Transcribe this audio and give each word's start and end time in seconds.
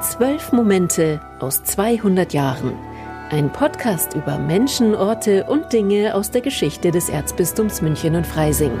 Zwölf 0.00 0.50
Momente 0.52 1.20
aus 1.40 1.62
200 1.62 2.32
Jahren. 2.32 2.72
Ein 3.28 3.52
Podcast 3.52 4.14
über 4.14 4.38
Menschen, 4.38 4.94
Orte 4.94 5.44
und 5.44 5.74
Dinge 5.74 6.14
aus 6.14 6.30
der 6.30 6.40
Geschichte 6.40 6.90
des 6.90 7.10
Erzbistums 7.10 7.82
München 7.82 8.16
und 8.16 8.26
Freising. 8.26 8.72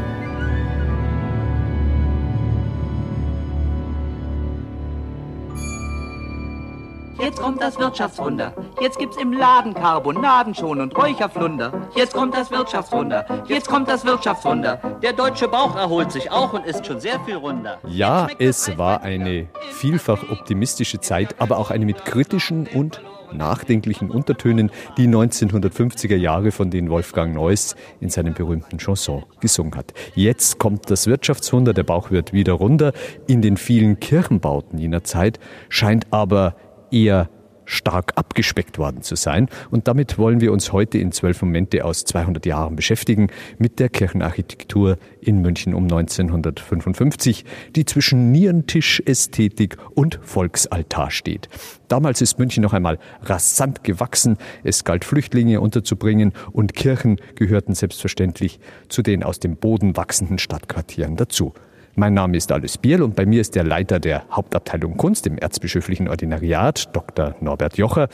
Jetzt 7.30 7.42
kommt 7.42 7.62
das 7.62 7.78
Wirtschaftswunder. 7.78 8.52
Jetzt 8.80 8.98
gibt's 8.98 9.16
im 9.16 9.32
Laden 9.32 9.72
Carbonaden 9.72 10.52
schon 10.52 10.80
und 10.80 10.96
Räucherflunder. 10.98 11.72
Jetzt 11.94 12.12
kommt 12.12 12.34
das 12.34 12.50
Wirtschaftswunder. 12.50 13.24
Jetzt 13.46 13.68
kommt 13.68 13.88
das 13.88 14.04
Wirtschaftswunder. 14.04 14.98
Der 15.00 15.12
deutsche 15.12 15.46
Bauch 15.46 15.76
erholt 15.76 16.10
sich 16.10 16.32
auch 16.32 16.54
und 16.54 16.66
ist 16.66 16.84
schon 16.84 16.98
sehr 16.98 17.20
viel 17.20 17.36
runder. 17.36 17.78
Ja, 17.86 18.26
es 18.40 18.76
war 18.76 19.02
eine 19.02 19.46
vielfach 19.70 20.28
optimistische 20.28 20.98
Zeit, 20.98 21.36
aber 21.38 21.58
auch 21.58 21.70
eine 21.70 21.84
mit 21.84 22.04
kritischen 22.04 22.66
und 22.66 23.00
nachdenklichen 23.32 24.10
Untertönen, 24.10 24.72
die 24.96 25.06
1950er 25.06 26.16
Jahre, 26.16 26.50
von 26.50 26.68
denen 26.68 26.90
Wolfgang 26.90 27.32
Neuss 27.32 27.76
in 28.00 28.10
seinem 28.10 28.34
berühmten 28.34 28.78
Chanson 28.78 29.22
gesungen 29.38 29.76
hat. 29.76 29.94
Jetzt 30.16 30.58
kommt 30.58 30.90
das 30.90 31.06
Wirtschaftswunder, 31.06 31.72
der 31.74 31.84
Bauch 31.84 32.10
wird 32.10 32.32
wieder 32.32 32.54
runter. 32.54 32.92
In 33.28 33.40
den 33.40 33.56
vielen 33.56 34.00
Kirchenbauten 34.00 34.80
jener 34.80 35.04
Zeit 35.04 35.38
scheint 35.68 36.08
aber 36.10 36.56
eher 36.90 37.28
stark 37.70 38.12
abgespeckt 38.16 38.78
worden 38.78 39.02
zu 39.02 39.14
sein. 39.14 39.48
Und 39.70 39.88
damit 39.88 40.18
wollen 40.18 40.40
wir 40.40 40.52
uns 40.52 40.72
heute 40.72 40.98
in 40.98 41.12
zwölf 41.12 41.40
Momente 41.42 41.84
aus 41.84 42.04
200 42.04 42.44
Jahren 42.44 42.76
beschäftigen 42.76 43.28
mit 43.58 43.78
der 43.78 43.88
Kirchenarchitektur 43.88 44.98
in 45.20 45.40
München 45.40 45.74
um 45.74 45.84
1955, 45.84 47.44
die 47.76 47.84
zwischen 47.84 48.32
Nierentischästhetik 48.32 49.76
und 49.94 50.18
Volksaltar 50.22 51.10
steht. 51.10 51.48
Damals 51.88 52.20
ist 52.20 52.38
München 52.38 52.62
noch 52.62 52.72
einmal 52.72 52.98
rasant 53.22 53.84
gewachsen. 53.84 54.36
Es 54.64 54.84
galt, 54.84 55.04
Flüchtlinge 55.04 55.60
unterzubringen 55.60 56.32
und 56.52 56.74
Kirchen 56.74 57.20
gehörten 57.36 57.74
selbstverständlich 57.74 58.58
zu 58.88 59.02
den 59.02 59.22
aus 59.22 59.38
dem 59.38 59.56
Boden 59.56 59.96
wachsenden 59.96 60.38
Stadtquartieren 60.38 61.16
dazu. 61.16 61.54
Mein 62.00 62.14
Name 62.14 62.38
ist 62.38 62.50
Alice 62.50 62.78
Bierl 62.78 63.02
und 63.02 63.14
bei 63.14 63.26
mir 63.26 63.42
ist 63.42 63.54
der 63.54 63.62
Leiter 63.62 64.00
der 64.00 64.24
Hauptabteilung 64.30 64.96
Kunst 64.96 65.26
im 65.26 65.36
Erzbischöflichen 65.36 66.08
Ordinariat, 66.08 66.96
Dr. 66.96 67.34
Norbert 67.42 67.76
Jocher, 67.76 68.08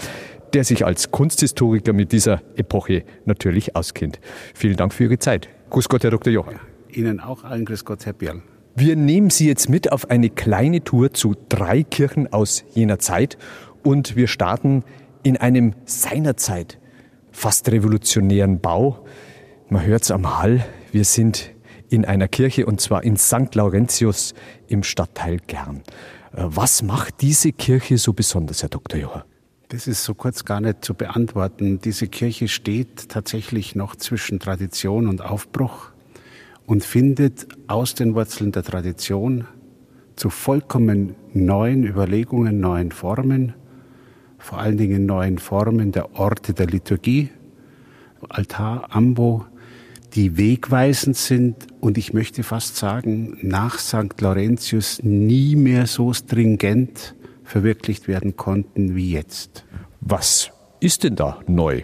der 0.55 0.65
sich 0.65 0.84
als 0.84 1.12
Kunsthistoriker 1.12 1.92
mit 1.92 2.11
dieser 2.11 2.42
Epoche 2.57 3.05
natürlich 3.27 3.77
auskennt. 3.77 4.19
Vielen 4.57 4.77
Dank 4.77 4.92
für 4.92 5.05
Ihre 5.05 5.20
Zeit. 5.20 5.48
Grüß 5.70 5.89
Gott, 5.89 6.03
Herr 6.03 6.11
Dr. 6.11 6.33
Jocher. 6.33 6.59
Ihnen 6.89 7.20
auch 7.20 7.45
allen 7.45 7.64
Grüß 7.64 7.84
Gott, 7.84 8.07
Herr 8.07 8.12
Bierl. 8.12 8.42
Wir 8.75 8.97
nehmen 8.97 9.31
Sie 9.31 9.47
jetzt 9.47 9.69
mit 9.69 9.92
auf 9.92 10.11
eine 10.11 10.31
kleine 10.31 10.83
Tour 10.83 11.12
zu 11.12 11.37
drei 11.48 11.84
Kirchen 11.84 12.33
aus 12.33 12.64
jener 12.75 12.98
Zeit 12.98 13.39
und 13.84 14.17
wir 14.17 14.27
starten 14.27 14.83
in 15.23 15.37
einem 15.37 15.75
seinerzeit 15.84 16.81
fast 17.31 17.70
revolutionären 17.70 18.59
Bau. 18.59 19.07
Man 19.69 19.87
hört 19.87 20.03
es 20.03 20.11
am 20.11 20.41
Hall. 20.41 20.67
Wir 20.91 21.05
sind 21.05 21.55
in 21.91 22.05
einer 22.05 22.29
Kirche 22.29 22.67
und 22.67 22.81
zwar 22.81 23.05
in 23.05 23.17
St. 23.17 23.55
Laurentius 23.55 24.34
im 24.69 24.83
Stadtteil 24.83 25.39
Gern. 25.47 25.83
Äh, 26.33 26.45
was 26.45 26.83
macht 26.83 27.20
diese 27.20 27.53
Kirche 27.53 27.98
so 27.98 28.12
besonders, 28.12 28.62
Herr 28.62 28.69
Dr. 28.69 29.01
Jocher? 29.01 29.25
Das 29.69 29.89
ist 29.89 30.05
so 30.05 30.14
kurz 30.14 30.45
gar 30.45 30.61
nicht 30.61 30.84
zu 30.84 30.95
beantworten. 30.95 31.81
Diese 31.81 32.07
Kirche 32.07 32.47
steht 32.47 33.09
tatsächlich 33.09 33.75
noch 33.75 33.97
zwischen 33.97 34.39
Tradition 34.39 35.09
und 35.09 35.23
Aufbruch 35.23 35.89
und 36.67 36.84
findet 36.84 37.48
aus 37.67 37.95
den 37.95 38.14
Wurzeln 38.14 38.53
der 38.53 38.62
Tradition 38.62 39.47
zu 40.14 40.31
vollkommen 40.31 41.14
neuen 41.33 41.84
Überlegungen, 41.84 42.61
neuen 42.61 42.92
Formen, 42.92 43.55
vor 44.39 44.59
allen 44.59 44.77
Dingen 44.77 45.05
neuen 45.05 45.39
Formen 45.39 45.91
der 45.91 46.14
Orte 46.19 46.55
der 46.55 46.67
Liturgie, 46.67 47.31
Altar, 48.29 48.86
Ambo, 48.91 49.47
die 50.17 50.39
wegweisend 50.39 51.15
sind 51.15 51.67
und 51.81 51.99
ich 51.99 52.15
möchte 52.15 52.43
fast 52.43 52.77
sagen, 52.77 53.37
nach 53.43 53.79
St. 53.79 54.19
Laurentius 54.19 55.03
nie 55.03 55.57
mehr 55.57 55.87
so 55.87 56.15
stringent 56.15 57.15
verwirklicht 57.45 58.09
werden 58.09 58.35
konnten 58.35 58.97
wie 58.97 59.13
jetzt. 59.13 59.67
Was 60.01 60.51
ist 60.81 61.05
denn 61.05 61.17
da 61.17 61.39
neu 61.47 61.83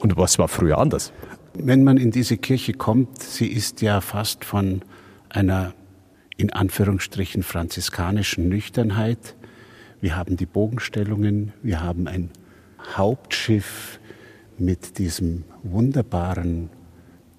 und 0.00 0.16
was 0.16 0.40
war 0.40 0.48
früher 0.48 0.78
anders? 0.78 1.12
Wenn 1.54 1.84
man 1.84 1.98
in 1.98 2.10
diese 2.10 2.36
Kirche 2.36 2.72
kommt, 2.72 3.22
sie 3.22 3.46
ist 3.46 3.80
ja 3.80 4.00
fast 4.00 4.44
von 4.44 4.82
einer 5.28 5.72
in 6.36 6.52
Anführungsstrichen 6.52 7.44
franziskanischen 7.44 8.48
Nüchternheit. 8.48 9.36
Wir 10.00 10.16
haben 10.16 10.36
die 10.36 10.46
Bogenstellungen, 10.46 11.52
wir 11.62 11.80
haben 11.80 12.08
ein 12.08 12.30
Hauptschiff 12.96 14.00
mit 14.58 14.98
diesem 14.98 15.44
wunderbaren 15.62 16.70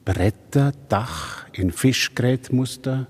Bretterdach 0.10 1.46
in 1.54 1.70
Fischgrätmuster. 1.72 3.06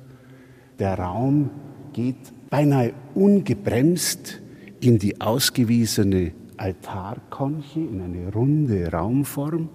Der 0.80 1.00
Raum 1.00 1.50
geht 1.94 2.18
beinahe 2.50 2.92
ungebremst 3.16 4.42
in 4.82 5.00
die 5.00 5.22
ausgewiesene 5.22 6.34
Altarkonche, 6.58 7.80
in 7.80 8.02
eine 8.02 8.34
runde 8.34 8.92
Raumform. 8.92 9.70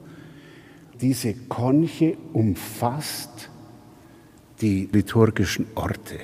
Diese 1.00 1.32
Konche 1.48 2.18
umfasst 2.34 3.48
die 4.60 4.90
liturgischen 4.92 5.64
Orte, 5.76 6.18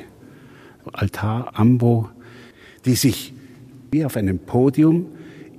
Altar, 0.93 1.59
Ambo, 1.59 2.11
die 2.85 2.95
sich 2.95 3.33
wie 3.91 4.05
auf 4.05 4.19
einem 4.19 4.39
Podium 4.39 5.07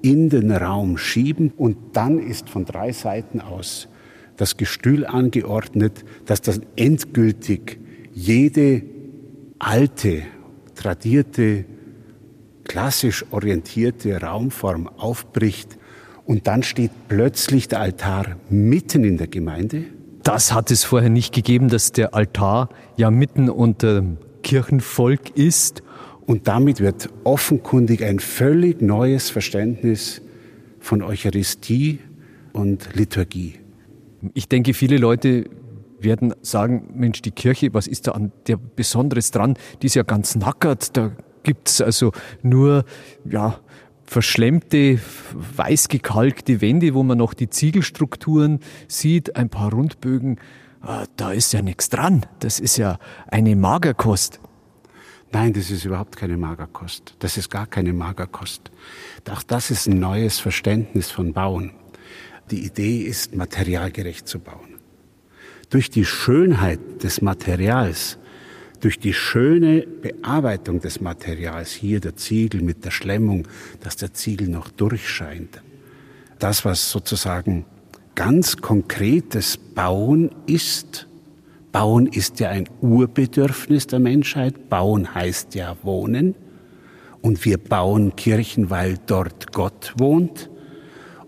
in 0.04 0.30
den 0.30 0.52
Raum 0.52 1.00
schieben 1.00 1.52
und 1.58 1.78
dann 1.94 2.20
ist 2.20 2.48
von 2.48 2.64
drei 2.64 2.92
Seiten 2.92 3.42
aus 3.42 3.88
das 4.42 4.58
Gestühl 4.58 5.06
angeordnet, 5.06 6.04
dass 6.26 6.42
das 6.42 6.62
endgültig 6.76 7.80
jede 8.12 8.82
alte, 9.60 10.24
tradierte, 10.74 11.66
klassisch 12.64 13.24
orientierte 13.30 14.20
Raumform 14.20 14.88
aufbricht 14.88 15.78
und 16.26 16.48
dann 16.48 16.64
steht 16.64 16.90
plötzlich 17.08 17.68
der 17.68 17.82
Altar 17.82 18.36
mitten 18.50 19.04
in 19.04 19.18
der 19.18 19.28
Gemeinde. 19.28 19.84
Das 20.24 20.54
hat 20.54 20.72
es 20.72 20.84
vorher 20.84 21.10
nicht 21.10 21.36
gegeben, 21.36 21.70
dass 21.70 21.92
der 21.92 22.16
Altar 22.16 22.70
ja 22.98 23.12
mitten 23.12 23.48
unter 23.48 24.04
Kirchenvolk 24.42 25.38
ist. 25.38 25.84
Und 26.26 26.48
damit 26.48 26.80
wird 26.80 27.10
offenkundig 27.24 28.04
ein 28.04 28.20
völlig 28.20 28.82
neues 28.82 29.30
Verständnis 29.30 30.22
von 30.80 31.04
Eucharistie 31.04 32.00
und 32.54 32.96
Liturgie 32.96 33.61
ich 34.34 34.48
denke, 34.48 34.74
viele 34.74 34.98
Leute 34.98 35.50
werden 36.00 36.34
sagen, 36.42 36.90
Mensch, 36.96 37.22
die 37.22 37.32
Kirche, 37.32 37.74
was 37.74 37.88
ist 37.88 38.08
da 38.08 38.12
an 38.12 38.32
der 38.48 38.58
Besonderes 38.58 39.32
dran? 39.32 39.56
Die 39.82 39.88
ist 39.88 39.96
ja 39.96 40.04
ganz 40.04 40.36
nackert, 40.36 40.96
da 40.98 41.12
gibt's 41.44 41.82
also 41.82 42.12
nur, 42.42 42.86
ja, 43.26 43.60
verschlemmte, 44.06 45.00
weiß 45.34 45.88
gekalkte 45.88 46.60
Wände, 46.60 46.94
wo 46.94 47.04
man 47.04 47.18
noch 47.18 47.34
die 47.34 47.50
Ziegelstrukturen 47.50 48.60
sieht, 48.88 49.38
ein 49.38 49.50
paar 49.50 49.72
Rundbögen. 49.72 50.38
Ah, 50.82 51.06
da 51.16 51.32
ist 51.32 51.54
ja 51.54 51.62
nichts 51.62 51.90
dran. 51.90 52.26
Das 52.40 52.60
ist 52.60 52.78
ja 52.78 52.98
eine 53.28 53.56
Magerkost. 53.56 54.42
Nein, 55.32 55.54
das 55.54 55.72
ist 55.72 55.86
überhaupt 55.86 56.18
keine 56.18 56.36
Magerkost. 56.36 57.16
Das 57.20 57.38
ist 57.38 57.50
gar 57.50 57.68
keine 57.68 57.94
Magerkost. 57.94 58.70
Auch 59.32 59.44
das 59.44 59.72
ist 59.72 59.88
ein 59.88 60.00
neues 60.00 60.40
Verständnis 60.40 61.10
von 61.10 61.32
Bauen. 61.32 61.72
Die 62.52 62.66
Idee 62.66 63.04
ist, 63.04 63.36
materialgerecht 63.36 64.28
zu 64.28 64.40
bauen. 64.40 64.76
Durch 65.70 65.90
die 65.90 66.06
Schönheit 66.06 66.80
des 67.02 67.22
Materials, 67.22 68.18
durch 68.82 69.00
die 69.00 69.14
schöne 69.14 69.88
Bearbeitung 69.88 70.82
des 70.82 71.00
Materials, 71.00 71.72
hier 71.72 72.02
der 72.02 72.18
Ziegel 72.18 72.62
mit 72.62 72.84
der 72.84 72.92
Schlemmung, 72.92 73.48
dass 73.80 73.96
der 73.96 74.14
Ziegel 74.14 74.50
noch 74.50 74.70
durchscheint, 74.70 75.62
das, 76.40 76.66
was 76.66 76.92
sozusagen 76.92 77.66
ganz 78.16 78.58
konkretes 78.58 79.58
Bauen 79.58 80.32
ist, 80.46 81.08
Bauen 81.72 82.08
ist 82.08 82.42
ja 82.42 82.50
ein 82.50 82.68
Urbedürfnis 82.82 83.88
der 83.88 84.00
Menschheit, 84.00 84.68
Bauen 84.68 85.16
heißt 85.16 85.56
ja 85.56 85.78
wohnen, 85.84 86.36
und 87.22 87.46
wir 87.46 87.58
bauen 87.58 88.16
Kirchen, 88.16 88.70
weil 88.70 88.98
dort 89.06 89.54
Gott 89.54 89.94
wohnt, 89.98 90.51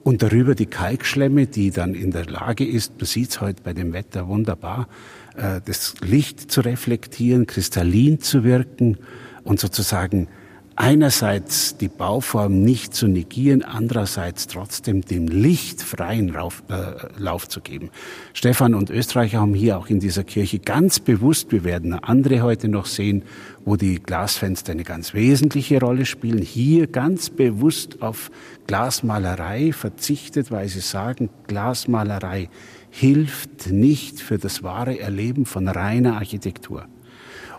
und 0.04 0.22
darüber 0.22 0.54
die 0.54 0.66
Kalkschlemme, 0.66 1.48
die 1.48 1.72
dann 1.72 1.96
in 1.96 2.12
der 2.12 2.26
Lage 2.26 2.66
ist, 2.66 2.94
man 2.98 3.06
sieht 3.06 3.30
es 3.30 3.42
heute 3.42 3.64
bei 3.64 3.74
dem 3.74 3.94
Wetter 3.94 4.28
wunderbar, 4.28 4.88
äh, 5.36 5.62
das 5.66 5.96
Licht 6.02 6.52
zu 6.52 6.62
reflektieren, 6.62 7.48
kristallin 7.48 8.20
zu 8.20 8.44
wirken 8.44 8.98
und 9.44 9.60
sozusagen 9.60 10.28
einerseits 10.76 11.78
die 11.78 11.88
Bauform 11.88 12.64
nicht 12.64 12.96
zu 12.96 13.08
negieren, 13.08 13.64
andererseits 13.64 14.48
trotzdem 14.48 15.02
dem 15.02 15.28
Licht 15.28 15.82
freien 15.82 16.30
Lauf, 16.30 16.64
äh, 16.70 17.22
Lauf 17.22 17.48
zu 17.48 17.62
geben. 17.62 17.90
Stefan 18.34 18.74
und 18.74 18.90
Österreicher 18.90 19.40
haben 19.40 19.54
hier 19.54 19.78
auch 19.78 19.88
in 19.88 20.00
dieser 20.00 20.24
Kirche 20.24 20.60
ganz 20.60 21.00
bewusst, 21.00 21.52
wir 21.52 21.64
werden 21.64 21.94
andere 21.94 22.42
heute 22.42 22.68
noch 22.68 22.86
sehen, 22.86 23.24
wo 23.66 23.76
die 23.76 24.02
Glasfenster 24.02 24.72
eine 24.72 24.84
ganz 24.84 25.14
wesentliche 25.14 25.80
Rolle 25.80 26.06
spielen, 26.06 26.42
hier 26.42 26.88
ganz 26.88 27.30
bewusst 27.30 28.02
auf 28.02 28.32
Glasmalerei 28.68 29.74
verzichtet, 29.74 30.52
weil 30.52 30.68
sie 30.68 30.82
sagen, 30.82 31.30
Glasmalerei 31.48 32.50
hilft 32.90 33.70
nicht 33.70 34.20
für 34.20 34.38
das 34.38 34.64
wahre 34.64 35.00
Erleben 35.00 35.46
von 35.46 35.68
reiner 35.68 36.16
Architektur. 36.16 36.86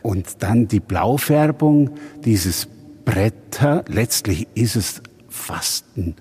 Und 0.02 0.42
dann 0.42 0.68
die 0.68 0.80
Blaufärbung 0.80 1.90
dieses 2.24 2.68
Bretter, 3.04 3.84
letztlich 3.88 4.48
ist 4.54 4.76
es 4.76 5.02
fast 5.28 5.84
ein 5.96 6.14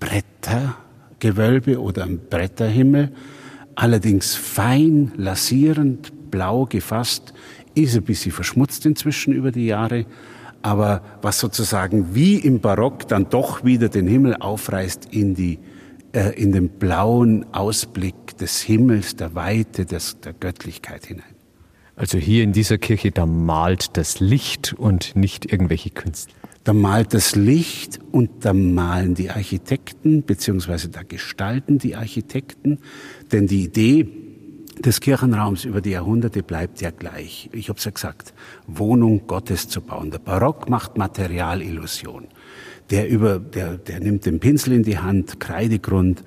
Brettergewölbe 0.00 1.80
oder 1.80 2.04
ein 2.04 2.20
Bretterhimmel, 2.30 3.12
allerdings 3.74 4.34
fein 4.34 5.12
lasierend, 5.16 6.30
blau 6.30 6.66
gefasst, 6.66 7.32
ist 7.74 7.96
ein 7.96 8.02
bisschen 8.02 8.32
verschmutzt 8.32 8.86
inzwischen 8.86 9.32
über 9.32 9.52
die 9.52 9.66
Jahre, 9.66 10.06
aber 10.62 11.02
was 11.22 11.38
sozusagen 11.38 12.14
wie 12.14 12.36
im 12.36 12.60
Barock 12.60 13.06
dann 13.08 13.28
doch 13.28 13.64
wieder 13.64 13.88
den 13.88 14.06
Himmel 14.06 14.36
aufreißt 14.36 15.08
in 15.12 15.34
die 15.34 15.58
äh, 16.16 16.30
in 16.30 16.52
den 16.52 16.70
blauen 16.70 17.44
Ausblick 17.52 18.38
des 18.38 18.62
Himmels, 18.62 19.16
der 19.16 19.34
Weite, 19.34 19.84
des, 19.84 20.18
der 20.20 20.32
Göttlichkeit 20.32 21.04
hinein. 21.06 21.35
Also 21.96 22.18
hier 22.18 22.44
in 22.44 22.52
dieser 22.52 22.76
Kirche, 22.76 23.10
da 23.10 23.24
malt 23.24 23.96
das 23.96 24.20
Licht 24.20 24.74
und 24.74 25.16
nicht 25.16 25.50
irgendwelche 25.50 25.88
Künstler. 25.88 26.34
Da 26.62 26.74
malt 26.74 27.14
das 27.14 27.36
Licht 27.36 28.00
und 28.12 28.44
da 28.44 28.52
malen 28.52 29.14
die 29.14 29.30
Architekten, 29.30 30.22
beziehungsweise 30.22 30.90
da 30.90 31.02
gestalten 31.02 31.78
die 31.78 31.96
Architekten. 31.96 32.80
Denn 33.32 33.46
die 33.46 33.62
Idee 33.62 34.08
des 34.78 35.00
Kirchenraums 35.00 35.64
über 35.64 35.80
die 35.80 35.90
Jahrhunderte 35.90 36.42
bleibt 36.42 36.82
ja 36.82 36.90
gleich. 36.90 37.48
Ich 37.52 37.70
habe 37.70 37.78
es 37.78 37.84
ja 37.86 37.92
gesagt, 37.92 38.34
Wohnung 38.66 39.26
Gottes 39.26 39.68
zu 39.68 39.80
bauen. 39.80 40.10
Der 40.10 40.18
Barock 40.18 40.68
macht 40.68 40.98
Materialillusion. 40.98 42.26
Der, 42.90 43.08
über, 43.08 43.38
der, 43.38 43.78
der 43.78 44.00
nimmt 44.00 44.26
den 44.26 44.38
Pinsel 44.38 44.74
in 44.74 44.82
die 44.82 44.98
Hand, 44.98 45.40
Kreidegrund 45.40 46.22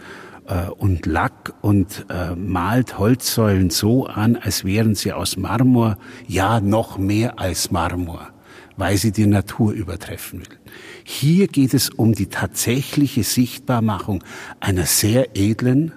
äh, 0.49 0.69
und 0.69 1.05
Lack 1.05 1.53
und 1.61 2.05
äh, 2.09 2.35
malt 2.35 2.97
Holzsäulen 2.97 3.69
so 3.69 4.07
an, 4.07 4.35
als 4.35 4.65
wären 4.65 4.95
sie 4.95 5.13
aus 5.13 5.37
Marmor, 5.37 5.97
ja 6.27 6.59
noch 6.59 6.97
mehr 6.97 7.39
als 7.39 7.71
Marmor, 7.71 8.29
weil 8.75 8.97
sie 8.97 9.11
die 9.11 9.27
Natur 9.27 9.71
übertreffen 9.73 10.41
will. 10.41 10.57
Hier 11.03 11.47
geht 11.47 11.73
es 11.73 11.89
um 11.89 12.13
die 12.13 12.27
tatsächliche 12.27 13.23
Sichtbarmachung 13.23 14.23
einer 14.59 14.85
sehr 14.85 15.37
edlen 15.37 15.91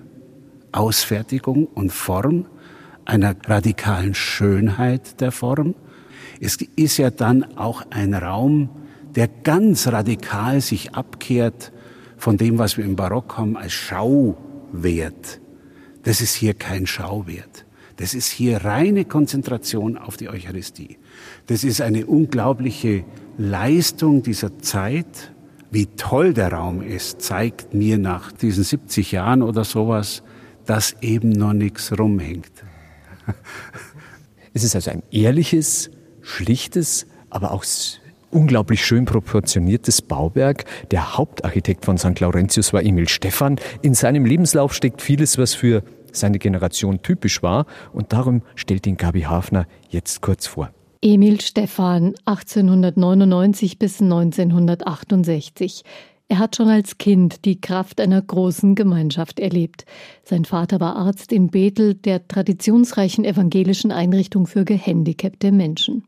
Ausfertigung 0.71 1.67
und 1.67 1.93
Form, 1.93 2.47
einer 3.05 3.35
radikalen 3.47 4.15
Schönheit 4.15 5.21
der 5.21 5.33
Form. 5.33 5.75
Es 6.41 6.57
ist 6.77 6.97
ja 6.97 7.11
dann 7.11 7.57
auch 7.57 7.85
ein 7.91 8.15
Raum, 8.15 8.71
der 9.15 9.29
ganz 9.29 9.87
radikal 9.89 10.61
sich 10.61 10.95
abkehrt 10.95 11.73
von 12.23 12.37
dem, 12.37 12.57
was 12.57 12.77
wir 12.77 12.85
im 12.85 12.95
Barock 12.95 13.37
haben 13.37 13.57
als 13.57 13.73
Schauwert. 13.73 15.41
Das 16.05 16.21
ist 16.21 16.37
hier 16.37 16.55
kein 16.55 16.87
Schauwert. 16.87 17.67
Das 17.97 18.15
ist 18.15 18.29
hier 18.29 18.59
reine 18.65 19.05
Konzentration 19.05 19.99
auf 19.99 20.19
die 20.19 20.29
Eucharistie. 20.29 20.99
Das 21.49 21.65
ist 21.65 21.81
eine 21.81 22.07
unglaubliche 22.07 23.03
Leistung 23.39 24.23
dieser 24.23 24.57
Zeit. 24.61 25.35
Wie 25.73 25.87
toll 25.87 26.33
der 26.33 26.53
Raum 26.53 26.81
ist, 26.81 27.23
zeigt 27.23 27.75
mir 27.75 27.99
nach 27.99 28.31
diesen 28.31 28.63
70 28.63 29.11
Jahren 29.11 29.43
oder 29.43 29.65
sowas, 29.65 30.23
dass 30.65 30.95
eben 31.01 31.31
noch 31.31 31.55
nichts 31.55 31.99
rumhängt. 31.99 32.53
Es 34.55 34.63
ist 34.63 34.77
also 34.77 34.93
ein 34.93 35.03
ehrliches, 35.11 35.91
schlichtes, 36.21 37.07
aber 37.31 37.51
auch 37.51 37.65
unglaublich 38.33 38.85
schön 38.85 39.05
proportioniertes 39.05 40.03
Bauwerk. 40.03 40.65
Der 40.91 41.17
Hauptarchitekt 41.17 41.85
von 41.85 41.99
St. 41.99 42.19
Laurentius 42.19 42.73
war 42.73 42.83
Emil 42.83 43.09
Stephan. 43.09 43.57
In 43.83 43.95
seinem 43.95 44.25
Lebenslauf 44.25 44.75
steckt 44.75 45.03
vieles, 45.03 45.39
was 45.39 45.55
für 45.55 45.83
seine 46.13 46.39
Generation 46.39 47.03
typisch 47.03 47.43
war. 47.43 47.67
Und 47.93 48.13
darum 48.13 48.43
stellt 48.55 48.87
ihn 48.87 48.97
Gabi 48.97 49.23
Hafner 49.23 49.67
jetzt 49.89 50.21
kurz 50.23 50.47
vor. 50.47 50.71
Emil 51.01 51.41
Stephan, 51.41 52.15
1899 52.27 53.79
bis 53.79 54.01
1968. 54.01 55.83
Er 56.29 56.39
hat 56.39 56.57
schon 56.57 56.69
als 56.69 56.97
Kind 56.97 57.45
die 57.45 57.61
Kraft 57.61 58.01
einer 58.01 58.23
großen 58.23 58.75
Gemeinschaft 58.75 59.39
erlebt. 59.41 59.85
Sein 60.23 60.45
Vater 60.45 60.81
war 60.81 60.97
Arzt 60.97 61.33
in 61.33 61.49
Bethel, 61.49 61.95
der 61.95 62.27
traditionsreichen 62.27 63.25
evangelischen 63.25 63.91
Einrichtung 63.93 64.47
für 64.47 64.65
gehandicapte 64.65 65.53
Menschen. 65.53 66.05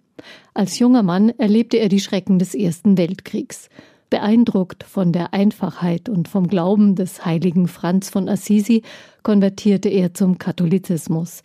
Als 0.55 0.79
junger 0.79 1.03
Mann 1.03 1.31
erlebte 1.39 1.79
er 1.79 1.89
die 1.89 2.01
Schrecken 2.01 2.39
des 2.39 2.55
Ersten 2.55 2.97
Weltkriegs. 2.99 3.69
Beeindruckt 4.11 4.85
von 4.85 5.13
der 5.13 5.35
Einfachheit 5.35 6.09
und 6.09 6.29
vom 6.29 6.47
Glauben 6.47 6.95
des 6.95 7.25
heiligen 7.25 7.67
Franz 7.67 8.11
von 8.11 8.29
Assisi 8.29 8.83
konvertierte 9.23 9.89
er 9.89 10.15
zum 10.15 10.39
Katholizismus. 10.39 11.43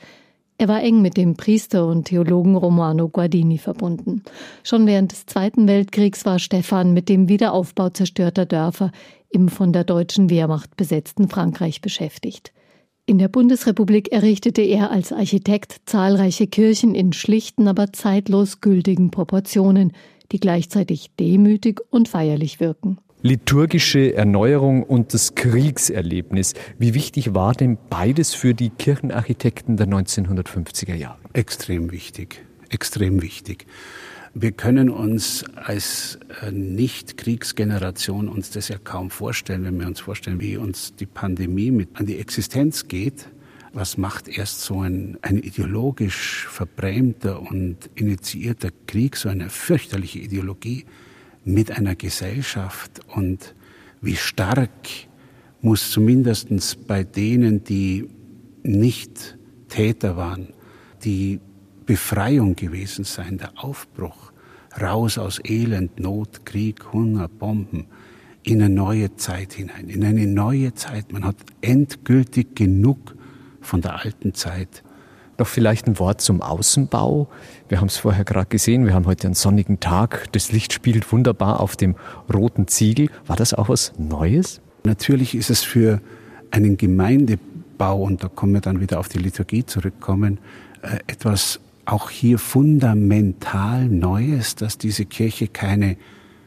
Er 0.60 0.68
war 0.68 0.84
eng 0.84 1.02
mit 1.02 1.16
dem 1.16 1.36
Priester 1.36 1.88
und 1.88 2.04
Theologen 2.04 2.56
Romano 2.56 3.08
Guardini 3.08 3.58
verbunden. 3.58 4.24
Schon 4.62 4.86
während 4.88 5.14
des 5.14 5.26
Zweiten 5.26 5.70
Weltkriegs 5.70 6.26
war 6.26 6.38
Stefan 6.38 6.94
mit 6.94 7.08
dem 7.08 7.30
Wiederaufbau 7.30 7.90
zerstörter 7.90 8.46
Dörfer 8.46 8.92
im 9.30 9.48
von 9.48 9.72
der 9.72 9.86
deutschen 9.86 10.30
Wehrmacht 10.30 10.76
besetzten 10.76 11.30
Frankreich 11.30 11.80
beschäftigt. 11.80 12.52
In 13.10 13.18
der 13.18 13.28
Bundesrepublik 13.28 14.12
errichtete 14.12 14.62
er 14.62 14.92
als 14.92 15.12
Architekt 15.12 15.78
zahlreiche 15.88 16.46
Kirchen 16.46 16.94
in 16.94 17.12
schlichten, 17.12 17.68
aber 17.68 17.92
zeitlos 17.92 18.62
gültigen 18.62 19.10
Proportionen, 19.10 19.94
die 20.32 20.40
gleichzeitig 20.40 21.10
demütig 21.20 21.82
und 21.90 22.08
feierlich 22.08 22.60
wirken. 22.60 23.00
Liturgische 23.24 24.14
Erneuerung 24.14 24.84
und 24.84 25.16
das 25.16 25.34
Kriegserlebnis. 25.34 26.54
Wie 26.78 26.94
wichtig 26.94 27.34
war 27.34 27.54
denn 27.56 27.80
beides 27.90 28.36
für 28.36 28.54
die 28.54 28.70
Kirchenarchitekten 28.70 29.76
der 29.76 29.88
1950er 29.88 30.94
Jahre? 30.94 31.18
Extrem 31.34 31.92
wichtig, 31.92 32.46
extrem 32.70 33.24
wichtig. 33.24 33.66
Wir 34.36 34.52
können 34.52 34.90
uns 34.90 35.44
als 35.56 36.20
äh, 36.42 36.52
Nicht-Kriegsgeneration 36.52 38.28
uns 38.28 38.52
das 38.52 38.68
ja 38.68 38.78
kaum 38.78 39.10
vorstellen, 39.10 39.64
wenn 39.64 39.80
wir 39.80 39.88
uns 39.88 40.00
vorstellen, 40.00 40.40
wie 40.40 40.56
uns 40.56 40.94
die 40.96 41.08
Pandemie 41.08 41.72
mit 41.72 41.90
an 42.00 42.06
die 42.06 42.20
Existenz 42.20 42.88
geht. 42.88 43.28
Was 43.74 43.98
macht 43.98 44.28
erst 44.28 44.62
so 44.62 44.82
ein, 44.82 45.18
ein 45.24 45.38
ideologisch 45.38 46.48
verbrämter 46.48 47.42
und 47.42 47.90
initiierter 47.96 48.70
Krieg, 48.86 49.16
so 49.16 49.30
eine 49.30 49.50
fürchterliche 49.50 50.20
Ideologie 50.20 50.86
mit 51.44 51.72
einer 51.72 51.96
Gesellschaft 51.96 53.02
und 53.08 53.56
wie 54.02 54.16
stark 54.16 54.70
muss 55.62 55.92
zumindest 55.92 56.88
bei 56.88 57.04
denen, 57.04 57.64
die 57.64 58.10
nicht 58.64 59.38
Täter 59.68 60.18
waren, 60.18 60.54
die 61.04 61.40
Befreiung 61.90 62.56
gewesen 62.56 63.04
sein, 63.04 63.40
der 63.40 63.50
Aufbruch, 63.56 64.32
raus 64.80 65.18
aus 65.18 65.40
Elend, 65.44 66.00
Not, 66.00 66.46
Krieg, 66.46 66.94
Hunger, 66.94 67.28
Bomben, 67.28 67.88
in 68.44 68.62
eine 68.62 68.72
neue 68.72 69.16
Zeit 69.16 69.54
hinein, 69.54 69.90
in 69.90 70.04
eine 70.04 70.28
neue 70.28 70.76
Zeit. 70.76 71.12
Man 71.12 71.26
hat 71.26 71.38
endgültig 71.62 72.56
genug 72.56 73.16
von 73.60 73.82
der 73.82 74.06
alten 74.06 74.36
Zeit. 74.36 74.84
Noch 75.40 75.48
vielleicht 75.48 75.88
ein 75.88 75.98
Wort 75.98 76.22
zum 76.22 76.44
Außenbau. 76.44 77.28
Wir 77.70 77.82
haben 77.82 77.88
es 77.88 77.98
vorher 77.98 78.24
gerade 78.24 78.50
gesehen, 78.50 78.86
wir 78.86 78.94
haben 78.94 79.08
heute 79.08 79.26
einen 79.26 79.34
sonnigen 79.34 79.80
Tag. 79.80 80.32
Das 80.34 80.52
Licht 80.52 80.74
spielt 80.74 81.12
wunderbar 81.12 81.60
auf 81.60 81.76
dem 81.76 81.96
roten 82.32 82.68
Ziegel. 82.68 83.10
War 83.26 83.36
das 83.36 83.56
auch 83.56 83.68
was 83.68 83.94
Neues? 83.98 84.62
Natürlich 84.84 85.34
ist 85.34 85.50
es 85.50 85.64
für 85.64 86.02
einen 86.52 86.78
Gemeindebau, 86.78 88.04
und 88.04 88.24
da 88.24 88.28
kommen 88.28 88.54
wir 88.54 88.62
dann 88.62 88.80
wieder 88.80 89.00
auf 89.00 89.10
die 89.10 89.18
Liturgie 89.18 89.66
zurückkommen, 89.66 90.38
äh, 90.84 91.00
etwas 91.08 91.60
auch 91.92 92.10
hier 92.10 92.40
fundamental 92.40 93.88
Neues, 93.88 94.56
dass 94.56 94.78
diese 94.78 95.06
Kirche 95.06 95.48
keine 95.48 95.98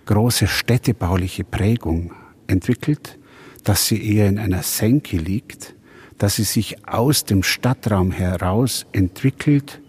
große 0.06 0.46
städtebauliche 0.46 1.44
Prägung 1.44 2.12
entwickelt, 2.46 3.18
dass 3.64 3.86
sie 3.86 4.02
eher 4.02 4.28
in 4.28 4.38
einer 4.38 4.62
Senke 4.62 5.16
liegt, 5.16 5.74
dass 6.18 6.36
sie 6.36 6.44
sich 6.44 6.88
aus 6.88 7.24
dem 7.24 7.42
Stadtraum 7.42 8.12
heraus 8.12 8.86
entwickelt 8.92 9.80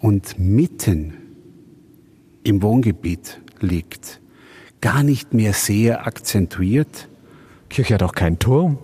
und 0.00 0.38
mitten 0.38 1.14
im 2.42 2.62
Wohngebiet 2.62 3.40
liegt. 3.60 4.20
Gar 4.80 5.02
nicht 5.02 5.32
mehr 5.32 5.54
sehr 5.54 6.06
akzentuiert. 6.06 7.08
Kirche 7.70 7.94
hat 7.94 8.02
auch 8.02 8.12
keinen 8.12 8.38
Turm. 8.38 8.78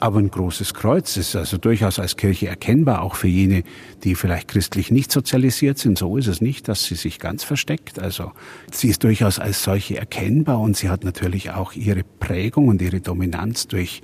Aber 0.00 0.18
ein 0.18 0.30
großes 0.30 0.72
Kreuz 0.72 1.18
ist 1.18 1.36
also 1.36 1.58
durchaus 1.58 1.98
als 1.98 2.16
Kirche 2.16 2.48
erkennbar, 2.48 3.02
auch 3.02 3.16
für 3.16 3.28
jene, 3.28 3.64
die 4.02 4.14
vielleicht 4.14 4.48
christlich 4.48 4.90
nicht 4.90 5.12
sozialisiert 5.12 5.76
sind. 5.76 5.98
So 5.98 6.16
ist 6.16 6.26
es 6.26 6.40
nicht, 6.40 6.68
dass 6.68 6.84
sie 6.84 6.94
sich 6.94 7.18
ganz 7.18 7.44
versteckt. 7.44 7.98
Also 7.98 8.32
sie 8.72 8.88
ist 8.88 9.04
durchaus 9.04 9.38
als 9.38 9.62
solche 9.62 9.98
erkennbar 9.98 10.58
und 10.58 10.74
sie 10.74 10.88
hat 10.88 11.04
natürlich 11.04 11.50
auch 11.50 11.74
ihre 11.74 12.02
Prägung 12.02 12.68
und 12.68 12.80
ihre 12.80 13.00
Dominanz 13.00 13.68
durch, 13.68 14.00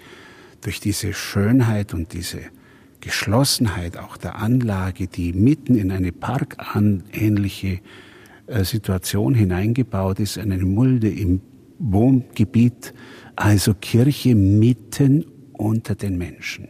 durch 0.60 0.80
diese 0.80 1.14
Schönheit 1.14 1.94
und 1.94 2.12
diese 2.12 2.40
Geschlossenheit 3.00 3.96
auch 3.96 4.18
der 4.18 4.36
Anlage, 4.36 5.06
die 5.06 5.32
mitten 5.32 5.76
in 5.76 5.90
eine 5.90 6.12
parkähnliche 6.12 7.80
äh, 8.46 8.64
Situation 8.64 9.34
hineingebaut 9.34 10.20
ist, 10.20 10.36
eine 10.36 10.58
Mulde 10.58 11.08
im 11.08 11.40
Wohngebiet, 11.78 12.92
also 13.34 13.74
Kirche 13.74 14.34
mitten 14.34 15.24
unter 15.56 15.94
den 15.94 16.18
Menschen. 16.18 16.68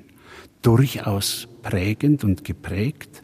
Durchaus 0.63 1.49
prägend 1.63 2.25
und 2.25 2.45
geprägt, 2.45 3.23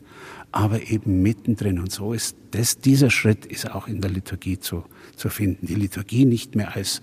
aber 0.50 0.90
eben 0.90 1.22
mittendrin. 1.22 1.78
Und 1.78 1.90
so 1.90 2.12
ist 2.12 2.36
das, 2.50 2.78
dieser 2.78 3.10
Schritt 3.10 3.46
ist 3.46 3.70
auch 3.70 3.88
in 3.88 4.00
der 4.00 4.10
Liturgie 4.10 4.58
zu, 4.58 4.84
zu 5.16 5.28
finden. 5.28 5.66
Die 5.66 5.74
Liturgie 5.74 6.24
nicht 6.24 6.54
mehr 6.54 6.76
als 6.76 7.00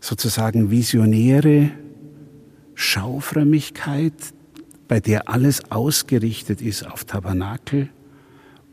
sozusagen 0.00 0.70
visionäre 0.70 1.70
Schaufrömmigkeit, 2.74 4.14
bei 4.88 5.00
der 5.00 5.28
alles 5.28 5.70
ausgerichtet 5.72 6.62
ist 6.62 6.86
auf 6.86 7.04
Tabernakel 7.04 7.88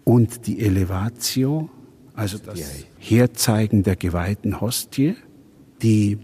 und 0.04 0.46
die 0.46 0.60
Elevatio, 0.60 1.70
also 2.14 2.38
das 2.38 2.86
Herzeigen 3.00 3.82
der 3.82 3.96
geweihten 3.96 4.62
Hostie, 4.62 5.16
die 5.82 6.20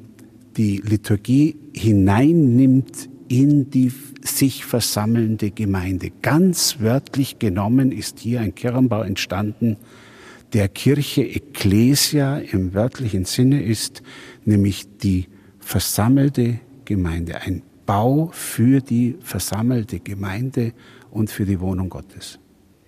die 0.60 0.84
Liturgie 0.86 1.56
hineinnimmt 1.74 3.10
in 3.30 3.70
die 3.70 3.94
sich 4.22 4.66
versammelnde 4.66 5.52
Gemeinde. 5.52 6.12
Ganz 6.22 6.78
wörtlich 6.80 7.40
genommen 7.40 7.94
ist 7.94 8.20
hier 8.20 8.42
ein 8.42 8.56
Kirchenbau 8.56 9.04
entstanden, 9.04 9.78
der 10.52 10.68
Kirche 10.68 11.22
Ecclesia 11.22 12.40
im 12.40 12.74
wörtlichen 12.74 13.24
Sinne 13.24 13.64
ist, 13.64 14.04
nämlich 14.44 14.86
die 14.98 15.28
versammelte 15.60 16.60
Gemeinde, 16.84 17.40
ein 17.40 17.62
Bau 17.86 18.30
für 18.34 18.82
die 18.82 19.16
versammelte 19.22 20.00
Gemeinde 20.00 20.74
und 21.10 21.30
für 21.30 21.46
die 21.46 21.62
Wohnung 21.62 21.90
Gottes. 21.90 22.38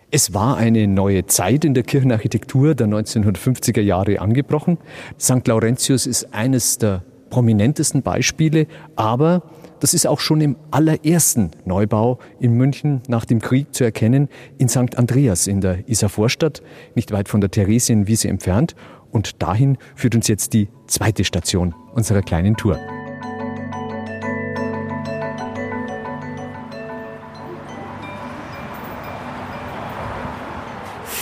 Es 0.10 0.34
war 0.34 0.58
eine 0.58 0.88
neue 0.88 1.25
Zeit 1.28 1.63
in 1.63 1.74
der 1.74 1.84
Kirchenarchitektur 1.84 2.75
der 2.75 2.88
1950er 2.88 3.80
Jahre 3.80 4.20
angebrochen. 4.20 4.78
St. 5.18 5.48
Laurentius 5.48 6.06
ist 6.06 6.34
eines 6.34 6.78
der 6.78 7.06
prominentesten 7.32 8.04
Beispiele, 8.04 8.68
aber 8.96 9.42
das 9.80 9.96
ist 9.96 10.06
auch 10.06 10.20
schon 10.20 10.42
im 10.42 10.58
allerersten 10.70 11.50
Neubau 11.66 12.20
in 12.40 12.54
München 12.54 13.02
nach 13.08 13.26
dem 13.26 13.42
Krieg 13.42 13.74
zu 13.74 13.84
erkennen, 13.84 14.30
in 14.60 14.70
St. 14.70 14.96
Andreas 14.96 15.48
in 15.48 15.60
der 15.60 15.90
Isarvorstadt, 15.90 16.62
nicht 16.94 17.12
weit 17.12 17.28
von 17.28 17.42
der 17.42 17.50
Theresienwiese 17.50 18.28
entfernt. 18.28 18.76
Und 19.10 19.42
dahin 19.42 19.78
führt 19.96 20.14
uns 20.14 20.28
jetzt 20.28 20.54
die 20.54 20.70
zweite 20.86 21.24
Station 21.24 21.74
unserer 21.96 22.22
kleinen 22.22 22.56
Tour. 22.56 22.78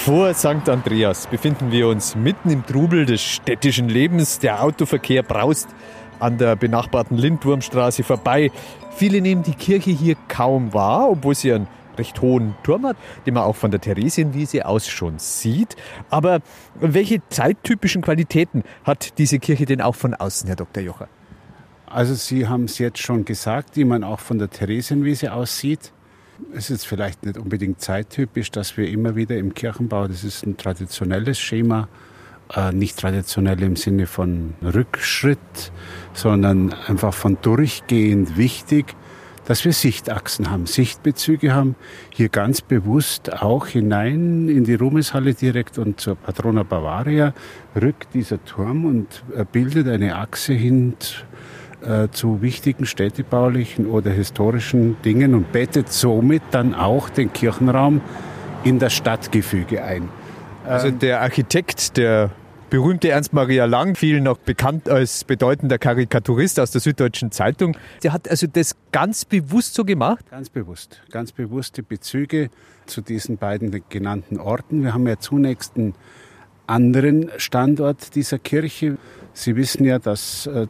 Vor 0.09 0.33
St. 0.33 0.67
Andreas 0.67 1.27
befinden 1.27 1.71
wir 1.71 1.87
uns 1.87 2.15
mitten 2.15 2.49
im 2.49 2.65
Trubel 2.65 3.05
des 3.05 3.21
städtischen 3.21 3.89
Lebens. 3.89 4.39
Der 4.39 4.63
Autoverkehr 4.63 5.23
braust 5.23 5.67
an 6.19 6.37
der 6.37 6.55
benachbarten 6.55 7.17
Lindwurmstraße 7.17 8.03
vorbei. 8.03 8.51
Viele 8.95 9.21
nehmen 9.21 9.43
die 9.43 9.53
Kirche 9.53 9.91
hier 9.91 10.15
kaum 10.27 10.73
wahr, 10.73 11.09
obwohl 11.09 11.35
sie 11.35 11.53
einen 11.53 11.67
recht 11.97 12.21
hohen 12.21 12.55
Turm 12.63 12.85
hat, 12.85 12.97
den 13.25 13.33
man 13.33 13.43
auch 13.43 13.55
von 13.55 13.71
der 13.71 13.81
Theresienwiese 13.81 14.65
aus 14.65 14.87
schon 14.87 15.19
sieht. 15.19 15.75
Aber 16.09 16.39
welche 16.79 17.21
zeittypischen 17.29 18.01
Qualitäten 18.01 18.63
hat 18.83 19.17
diese 19.17 19.39
Kirche 19.39 19.65
denn 19.65 19.81
auch 19.81 19.95
von 19.95 20.13
außen, 20.13 20.47
Herr 20.47 20.55
Dr. 20.55 20.81
Jocher? 20.83 21.07
Also 21.85 22.13
Sie 22.13 22.47
haben 22.47 22.65
es 22.65 22.77
jetzt 22.77 22.99
schon 22.99 23.25
gesagt, 23.25 23.75
die 23.75 23.83
man 23.83 24.03
auch 24.03 24.19
von 24.19 24.37
der 24.37 24.49
Theresienwiese 24.49 25.33
aus 25.33 25.57
sieht 25.57 25.91
es 26.53 26.69
ist 26.69 26.85
vielleicht 26.85 27.25
nicht 27.25 27.37
unbedingt 27.37 27.81
zeittypisch, 27.81 28.51
dass 28.51 28.77
wir 28.77 28.89
immer 28.89 29.15
wieder 29.15 29.37
im 29.37 29.53
Kirchenbau, 29.53 30.07
das 30.07 30.23
ist 30.23 30.45
ein 30.45 30.57
traditionelles 30.57 31.39
Schema, 31.39 31.87
äh, 32.55 32.71
nicht 32.71 32.99
traditionell 32.99 33.61
im 33.63 33.75
Sinne 33.75 34.07
von 34.07 34.55
Rückschritt, 34.63 35.71
sondern 36.13 36.73
einfach 36.87 37.13
von 37.13 37.37
durchgehend 37.41 38.37
wichtig, 38.37 38.95
dass 39.45 39.65
wir 39.65 39.73
Sichtachsen 39.73 40.51
haben, 40.51 40.67
Sichtbezüge 40.67 41.55
haben, 41.55 41.75
hier 42.11 42.29
ganz 42.29 42.61
bewusst 42.61 43.33
auch 43.41 43.65
hinein 43.65 44.47
in 44.47 44.63
die 44.63 44.75
Ruhmeshalle 44.75 45.33
direkt 45.33 45.79
und 45.79 45.99
zur 45.99 46.15
Patrona 46.15 46.61
Bavaria 46.61 47.33
rückt 47.79 48.13
dieser 48.13 48.43
Turm 48.45 48.85
und 48.85 49.23
äh, 49.35 49.45
bildet 49.51 49.87
eine 49.87 50.17
Achse 50.17 50.53
hin 50.53 50.93
äh, 51.81 52.09
zu 52.11 52.41
wichtigen 52.41 52.85
städtebaulichen 52.85 53.87
oder 53.87 54.11
historischen 54.11 55.01
Dingen 55.01 55.33
und 55.33 55.51
bettet 55.51 55.91
somit 55.91 56.43
dann 56.51 56.75
auch 56.75 57.09
den 57.09 57.33
Kirchenraum 57.33 58.01
in 58.63 58.79
das 58.79 58.93
Stadtgefüge 58.93 59.83
ein. 59.83 60.09
Also 60.69 60.91
der 60.91 61.21
Architekt, 61.21 61.97
der 61.97 62.29
berühmte 62.69 63.09
Ernst 63.09 63.33
Maria 63.33 63.65
Lang, 63.65 63.95
vielen 63.95 64.23
noch 64.23 64.37
bekannt 64.37 64.87
als 64.87 65.23
bedeutender 65.23 65.79
Karikaturist 65.79 66.59
aus 66.59 66.69
der 66.69 66.79
Süddeutschen 66.79 67.31
Zeitung, 67.31 67.75
der 68.03 68.13
hat 68.13 68.29
also 68.29 68.45
das 68.45 68.75
ganz 68.91 69.25
bewusst 69.25 69.73
so 69.73 69.83
gemacht? 69.83 70.23
Ganz 70.29 70.49
bewusst, 70.49 71.01
ganz 71.09 71.31
bewusste 71.31 71.81
Bezüge 71.81 72.51
zu 72.85 73.01
diesen 73.01 73.37
beiden 73.37 73.83
genannten 73.89 74.39
Orten. 74.39 74.83
Wir 74.83 74.93
haben 74.93 75.07
ja 75.07 75.17
zunächst 75.17 75.75
einen 75.75 75.95
anderen 76.69 77.29
Standort 77.37 78.15
dieser 78.15 78.39
Kirche. 78.39 78.97
Sie 79.33 79.55
wissen 79.55 79.85
ja, 79.85 79.99
dass 79.99 80.47
äh, 80.47 80.67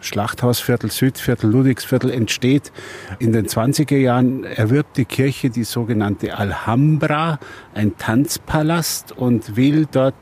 Schlachthausviertel, 0.00 0.90
Südviertel, 0.90 1.50
Ludwigsviertel 1.50 2.10
entsteht. 2.10 2.72
In 3.18 3.32
den 3.32 3.46
20er 3.46 3.96
Jahren 3.96 4.44
erwirbt 4.44 4.96
die 4.96 5.04
Kirche 5.04 5.50
die 5.50 5.64
sogenannte 5.64 6.36
Alhambra, 6.36 7.38
ein 7.74 7.96
Tanzpalast 7.96 9.12
und 9.12 9.56
will 9.56 9.86
dort 9.90 10.14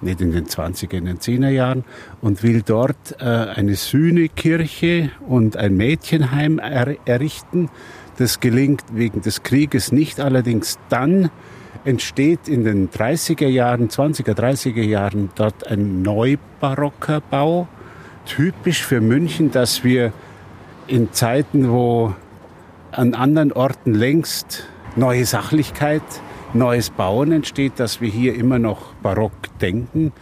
nicht 0.00 0.20
in 0.20 0.32
den 0.32 0.46
20er, 0.46 0.94
in 0.94 1.04
den 1.04 1.18
10er 1.18 1.50
Jahren, 1.50 1.84
und 2.20 2.42
will 2.42 2.62
dort 2.62 3.16
äh, 3.20 3.24
eine 3.24 3.76
Sühnekirche 3.76 5.10
und 5.26 5.56
ein 5.56 5.76
Mädchenheim 5.76 6.58
er 6.58 6.96
errichten. 7.06 7.70
Das 8.18 8.40
gelingt 8.40 8.82
wegen 8.92 9.22
des 9.22 9.42
Krieges 9.42 9.92
nicht, 9.92 10.20
allerdings 10.20 10.78
dann 10.88 11.30
entsteht 11.84 12.48
in 12.48 12.64
den 12.64 12.90
30er 12.90 13.48
Jahren, 13.48 13.88
20er, 13.88 14.34
30er 14.34 14.82
Jahren 14.82 15.30
dort 15.34 15.66
ein 15.66 16.02
neubarocker 16.02 17.20
Bau. 17.20 17.68
Typisch 18.26 18.84
für 18.84 19.00
München, 19.00 19.50
dass 19.50 19.82
wir 19.82 20.12
in 20.86 21.12
Zeiten, 21.12 21.70
wo 21.70 22.14
an 22.92 23.14
anderen 23.14 23.52
Orten 23.52 23.94
längst 23.94 24.68
neue 24.96 25.24
Sachlichkeit, 25.24 26.02
neues 26.54 26.90
Bauen 26.90 27.32
entsteht, 27.32 27.74
dass 27.76 28.00
wir 28.00 28.10
hier 28.10 28.34
immer 28.34 28.58
noch 28.58 28.94
barock 29.02 29.32
denken. 29.60 30.12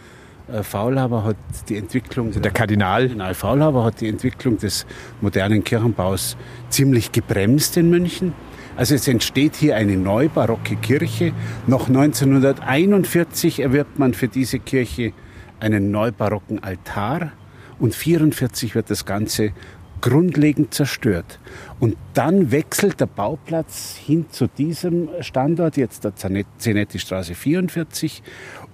Äh, 0.51 0.63
Faulhaber 0.63 1.23
hat 1.23 1.35
die 1.69 1.77
Entwicklung, 1.77 2.31
der 2.31 2.51
Kardinal. 2.51 3.03
Kardinal 3.03 3.33
Faulhaber 3.33 3.83
hat 3.83 4.01
die 4.01 4.07
Entwicklung 4.07 4.57
des 4.57 4.85
modernen 5.19 5.63
Kirchenbaus 5.63 6.37
ziemlich 6.69 7.11
gebremst 7.11 7.77
in 7.77 7.89
München. 7.89 8.33
Also 8.75 8.95
es 8.95 9.07
entsteht 9.07 9.55
hier 9.55 9.75
eine 9.75 9.97
neubarocke 9.97 10.75
Kirche. 10.77 11.33
Noch 11.67 11.87
1941 11.87 13.59
erwirbt 13.59 13.99
man 13.99 14.13
für 14.13 14.27
diese 14.27 14.59
Kirche 14.59 15.13
einen 15.59 15.91
neubarocken 15.91 16.63
Altar 16.63 17.33
und 17.79 17.93
1944 17.93 18.75
wird 18.75 18.89
das 18.89 19.05
Ganze 19.05 19.53
grundlegend 20.01 20.73
zerstört. 20.73 21.39
Und 21.79 21.95
dann 22.13 22.51
wechselt 22.51 22.99
der 22.99 23.05
Bauplatz 23.05 23.95
hin 23.95 24.25
zu 24.29 24.47
diesem 24.47 25.09
Standort, 25.19 25.77
jetzt 25.77 26.03
der 26.03 26.13
Zenetti 26.15 26.99
Straße 26.99 27.35
44, 27.35 28.23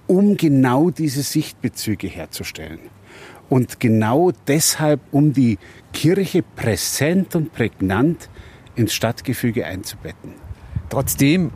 um 0.06 0.36
genau 0.36 0.90
diese 0.90 1.22
Sichtbezüge 1.22 2.06
herzustellen. 2.06 2.80
Und 3.50 3.80
genau 3.80 4.30
deshalb, 4.46 5.00
um 5.10 5.32
die 5.32 5.58
Kirche 5.92 6.42
präsent 6.42 7.34
und 7.34 7.52
prägnant 7.52 8.28
ins 8.78 8.94
Stadtgefüge 8.94 9.66
einzubetten. 9.66 10.34
Trotzdem, 10.88 11.50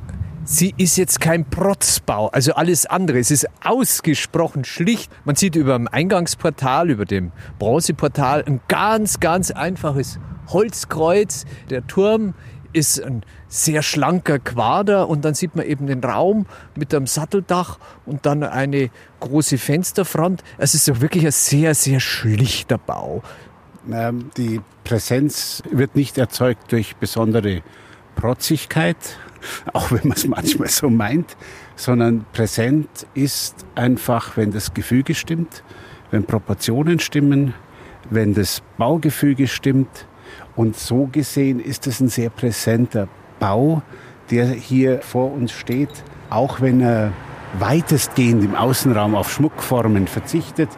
sie 0.45 0.75
ist 0.76 0.97
jetzt 0.97 1.21
kein 1.21 1.49
Protzbau, 1.49 2.29
also 2.29 2.55
alles 2.55 2.87
andere. 2.87 3.19
Es 3.19 3.31
ist 3.31 3.47
ausgesprochen 3.64 4.64
schlicht. 4.64 5.11
Man 5.25 5.37
sieht 5.37 5.57
über 5.57 5.75
dem 5.75 5.88
Eingangsportal, 5.88 6.91
über 6.91 7.05
dem 7.05 7.33
Bronzeportal 7.59 8.45
ein 8.45 8.61
ganz, 8.69 9.21
ganz 9.21 9.50
einfaches 9.50 10.19
Holzkreuz. 10.49 11.45
Der 11.71 11.87
Turm 11.87 12.35
ist 12.73 13.02
ein 13.02 13.23
sehr 13.49 13.83
schlanker 13.83 14.38
Quader 14.38 15.09
und 15.09 15.25
dann 15.25 15.35
sieht 15.35 15.55
man 15.57 15.67
eben 15.67 15.87
den 15.87 16.02
Raum 16.02 16.47
mit 16.75 16.95
einem 16.95 17.07
Satteldach 17.07 17.79
und 18.07 18.25
dann 18.26 18.43
eine 18.43 18.91
große 19.21 19.59
Fensterfront. 19.59 20.43
Es 20.59 20.75
ist 20.75 20.88
doch 20.88 21.00
wirklich 21.00 21.26
ein 21.26 21.33
sehr, 21.33 21.75
sehr 21.75 22.00
schlichter 22.00 22.79
Bau. 22.79 23.23
Ähm, 23.91 24.31
die 24.37 24.61
Präsenz 24.85 25.62
wird 25.71 25.97
nicht 25.97 26.19
erzeugt 26.19 26.71
durch 26.73 26.97
besondere 26.97 27.62
Protzigkeit, 28.15 28.97
auch 29.73 29.91
wenn 29.91 30.09
man 30.09 30.17
es 30.17 30.27
manchmal 30.27 30.69
so 30.69 30.91
meint, 30.91 31.37
sondern 31.77 32.25
präsent 32.33 33.07
ist 33.15 33.65
einfach, 33.75 34.37
wenn 34.37 34.53
das 34.53 34.75
Gefüge 34.75 35.15
stimmt, 35.15 35.65
wenn 36.11 36.25
Proportionen 36.25 37.01
stimmen, 37.01 37.55
wenn 38.11 38.35
das 38.35 38.62
Baugefüge 38.79 39.49
stimmt. 39.49 40.07
Und 40.55 40.77
so 40.77 41.09
gesehen 41.11 41.61
ist 41.61 41.87
es 41.87 42.01
ein 42.01 42.09
sehr 42.09 42.31
präsenter 42.31 43.09
Bau, 43.39 43.83
der 44.31 44.47
hier 44.47 45.01
vor 45.01 45.33
uns 45.33 45.53
steht, 45.53 45.91
auch 46.31 46.61
wenn 46.61 46.81
er 46.81 47.12
weitestgehend 47.59 48.45
im 48.45 48.55
Außenraum 48.55 49.15
auf 49.15 49.33
Schmuckformen 49.33 50.07
verzichtet. 50.07 50.71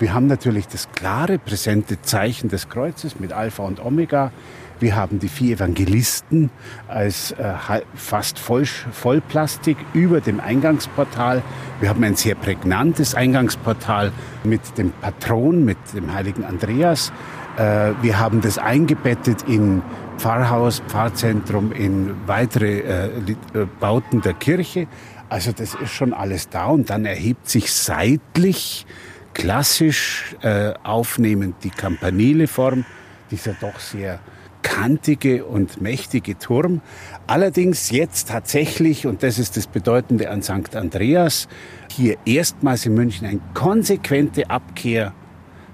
Wir 0.00 0.14
haben 0.14 0.28
natürlich 0.28 0.66
das 0.66 0.90
klare, 0.92 1.38
präsente 1.38 2.00
Zeichen 2.00 2.48
des 2.48 2.70
Kreuzes 2.70 3.20
mit 3.20 3.34
Alpha 3.34 3.64
und 3.64 3.84
Omega. 3.84 4.32
Wir 4.78 4.96
haben 4.96 5.18
die 5.18 5.28
vier 5.28 5.56
Evangelisten 5.56 6.48
als 6.88 7.32
äh, 7.32 7.52
fast 7.94 8.38
voll, 8.38 8.64
Vollplastik 8.64 9.76
über 9.92 10.22
dem 10.22 10.40
Eingangsportal. 10.40 11.42
Wir 11.80 11.90
haben 11.90 12.02
ein 12.02 12.16
sehr 12.16 12.34
prägnantes 12.34 13.14
Eingangsportal 13.14 14.10
mit 14.42 14.78
dem 14.78 14.90
Patron, 15.02 15.66
mit 15.66 15.76
dem 15.94 16.14
heiligen 16.14 16.46
Andreas. 16.46 17.12
Äh, 17.58 17.92
wir 18.00 18.18
haben 18.18 18.40
das 18.40 18.56
eingebettet 18.56 19.42
in 19.46 19.82
Pfarrhaus, 20.16 20.80
Pfarrzentrum, 20.88 21.72
in 21.72 22.14
weitere 22.26 22.78
äh, 22.78 23.06
äh, 23.18 23.66
Bauten 23.78 24.22
der 24.22 24.32
Kirche. 24.32 24.86
Also 25.28 25.52
das 25.52 25.74
ist 25.74 25.90
schon 25.92 26.14
alles 26.14 26.48
da 26.48 26.68
und 26.68 26.88
dann 26.88 27.04
erhebt 27.04 27.50
sich 27.50 27.70
seitlich 27.70 28.86
klassisch 29.34 30.36
äh, 30.42 30.72
aufnehmend 30.82 31.56
die 31.62 31.70
Campanileform, 31.70 32.84
dieser 33.30 33.54
doch 33.54 33.78
sehr 33.78 34.20
kantige 34.62 35.44
und 35.44 35.80
mächtige 35.80 36.38
Turm. 36.38 36.80
Allerdings 37.26 37.90
jetzt 37.90 38.28
tatsächlich, 38.28 39.06
und 39.06 39.22
das 39.22 39.38
ist 39.38 39.56
das 39.56 39.66
Bedeutende 39.66 40.30
an 40.30 40.42
St. 40.42 40.76
Andreas, 40.76 41.48
hier 41.90 42.16
erstmals 42.24 42.86
in 42.86 42.94
München 42.94 43.26
eine 43.26 43.40
konsequente 43.54 44.50
Abkehr 44.50 45.12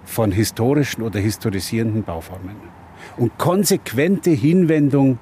von 0.05 0.33
historischen 0.33 1.03
oder 1.03 1.19
historisierenden 1.19 2.05
Bauformen 2.05 2.57
und 3.17 3.37
konsequente 3.39 4.31
Hinwendung 4.31 5.19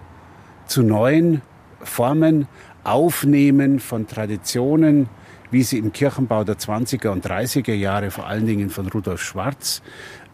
zu 0.67 0.83
neuen 0.83 1.43
Formen, 1.81 2.47
Aufnehmen 2.83 3.81
von 3.81 4.07
Traditionen, 4.07 5.09
wie 5.55 5.63
sie 5.63 5.79
im 5.79 5.93
Kirchenbau 5.93 6.43
der 6.43 6.57
20er 6.57 7.09
und 7.11 7.25
30er 7.25 7.73
Jahre 7.73 8.11
vor 8.11 8.27
allen 8.27 8.45
Dingen 8.45 8.71
von 8.71 8.89
Rudolf 8.89 9.23
Schwarz 9.23 9.83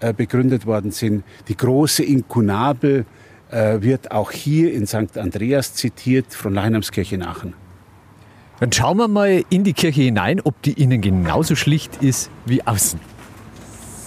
äh, 0.00 0.14
begründet 0.14 0.64
worden 0.64 0.92
sind. 0.92 1.24
Die 1.46 1.56
große 1.58 2.02
Inkunabel 2.02 3.04
äh, 3.50 3.82
wird 3.82 4.12
auch 4.12 4.30
hier 4.30 4.72
in 4.72 4.86
St. 4.86 5.18
Andreas 5.18 5.74
zitiert 5.74 6.32
von 6.32 6.54
Leinamskirche 6.54 7.16
in 7.16 7.22
Aachen. 7.22 7.52
Dann 8.60 8.72
schauen 8.72 8.96
wir 8.96 9.08
mal 9.08 9.44
in 9.50 9.62
die 9.62 9.74
Kirche 9.74 10.00
hinein, 10.00 10.40
ob 10.40 10.62
die 10.62 10.72
innen 10.72 11.02
genauso 11.02 11.54
schlicht 11.54 12.02
ist 12.02 12.30
wie 12.46 12.66
außen. 12.66 12.98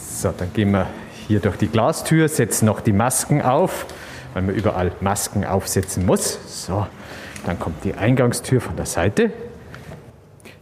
So, 0.10 0.34
dann 0.36 0.52
gehen 0.52 0.72
wir 0.72 0.88
hier 1.28 1.40
durch 1.40 1.58
die 1.58 1.68
Glastür, 1.68 2.28
setzen 2.28 2.66
noch 2.66 2.82
die 2.82 2.92
Masken 2.92 3.44
auf, 3.44 3.86
weil 4.34 4.42
man 4.42 4.56
überall 4.56 4.92
Masken 5.00 5.46
aufsetzen 5.46 6.08
muss. 6.08 6.40
So, 6.66 6.88
dann 7.46 7.60
kommt 7.60 7.84
die 7.84 7.94
Eingangstür 7.94 8.62
von 8.62 8.76
der 8.76 8.88
Seite. 8.88 9.32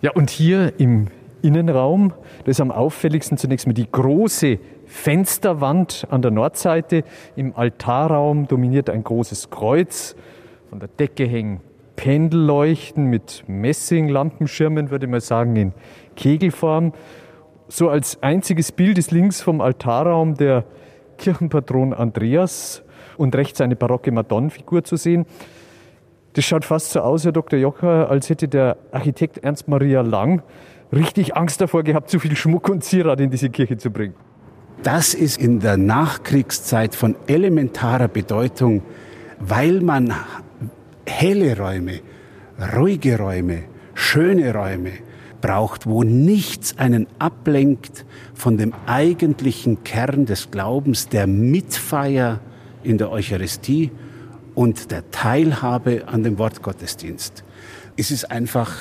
Ja, 0.01 0.11
und 0.13 0.31
hier 0.31 0.79
im 0.79 1.09
Innenraum, 1.43 2.13
das 2.39 2.57
ist 2.57 2.61
am 2.61 2.71
auffälligsten 2.71 3.37
zunächst 3.37 3.67
mal 3.67 3.73
die 3.73 3.89
große 3.89 4.57
Fensterwand 4.87 6.07
an 6.09 6.23
der 6.23 6.31
Nordseite. 6.31 7.03
Im 7.35 7.55
Altarraum 7.55 8.47
dominiert 8.47 8.89
ein 8.89 9.03
großes 9.03 9.51
Kreuz. 9.51 10.15
Von 10.71 10.79
der 10.79 10.87
Decke 10.87 11.25
hängen 11.25 11.61
Pendelleuchten 11.97 13.05
mit 13.05 13.43
Messinglampenschirmen, 13.45 14.89
würde 14.89 15.05
man 15.05 15.19
sagen, 15.19 15.55
in 15.55 15.73
Kegelform. 16.15 16.93
So 17.67 17.89
als 17.89 18.23
einziges 18.23 18.71
Bild 18.71 18.97
ist 18.97 19.11
links 19.11 19.39
vom 19.39 19.61
Altarraum 19.61 20.33
der 20.33 20.65
Kirchenpatron 21.19 21.93
Andreas 21.93 22.81
und 23.17 23.35
rechts 23.35 23.61
eine 23.61 23.75
barocke 23.75 24.11
Madonnenfigur 24.11 24.83
zu 24.83 24.95
sehen. 24.95 25.27
Das 26.33 26.45
schaut 26.45 26.63
fast 26.63 26.91
so 26.91 27.01
aus, 27.01 27.25
Herr 27.25 27.33
Dr. 27.33 27.59
Jocher, 27.59 28.09
als 28.09 28.29
hätte 28.29 28.47
der 28.47 28.77
Architekt 28.91 29.39
Ernst 29.39 29.67
Maria 29.67 30.01
Lang 30.01 30.41
richtig 30.93 31.35
Angst 31.35 31.59
davor 31.59 31.83
gehabt, 31.83 32.09
zu 32.09 32.19
viel 32.19 32.35
Schmuck 32.37 32.69
und 32.69 32.83
Zierat 32.83 33.19
in 33.19 33.29
diese 33.29 33.49
Kirche 33.49 33.77
zu 33.77 33.91
bringen. 33.91 34.15
Das 34.83 35.13
ist 35.13 35.39
in 35.39 35.59
der 35.59 35.77
Nachkriegszeit 35.77 36.95
von 36.95 37.15
elementarer 37.27 38.07
Bedeutung, 38.07 38.81
weil 39.39 39.81
man 39.81 40.13
helle 41.05 41.57
Räume, 41.57 41.99
ruhige 42.75 43.17
Räume, 43.17 43.63
schöne 43.93 44.53
Räume 44.53 44.91
braucht, 45.41 45.85
wo 45.85 46.03
nichts 46.03 46.77
einen 46.77 47.07
ablenkt 47.19 48.05
von 48.33 48.57
dem 48.57 48.73
eigentlichen 48.85 49.83
Kern 49.83 50.25
des 50.25 50.49
Glaubens, 50.49 51.09
der 51.09 51.27
Mitfeier 51.27 52.39
in 52.83 52.97
der 52.97 53.11
Eucharistie 53.11 53.91
und 54.61 54.91
der 54.91 55.09
Teilhabe 55.09 56.07
an 56.07 56.21
dem 56.21 56.37
Wortgottesdienst. 56.37 57.43
Es 57.97 58.11
ist 58.11 58.29
einfach 58.29 58.71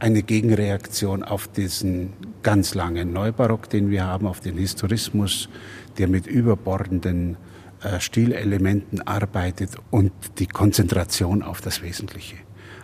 eine 0.00 0.24
Gegenreaktion 0.24 1.22
auf 1.22 1.46
diesen 1.46 2.12
ganz 2.42 2.74
langen 2.74 3.12
Neubarock, 3.12 3.70
den 3.70 3.88
wir 3.88 4.04
haben, 4.04 4.26
auf 4.26 4.40
den 4.40 4.58
Historismus, 4.58 5.48
der 5.96 6.08
mit 6.08 6.26
überbordenden 6.26 7.36
äh, 7.84 8.00
Stilelementen 8.00 9.00
arbeitet 9.02 9.76
und 9.92 10.10
die 10.40 10.48
Konzentration 10.48 11.44
auf 11.44 11.60
das 11.60 11.82
Wesentliche, 11.82 12.34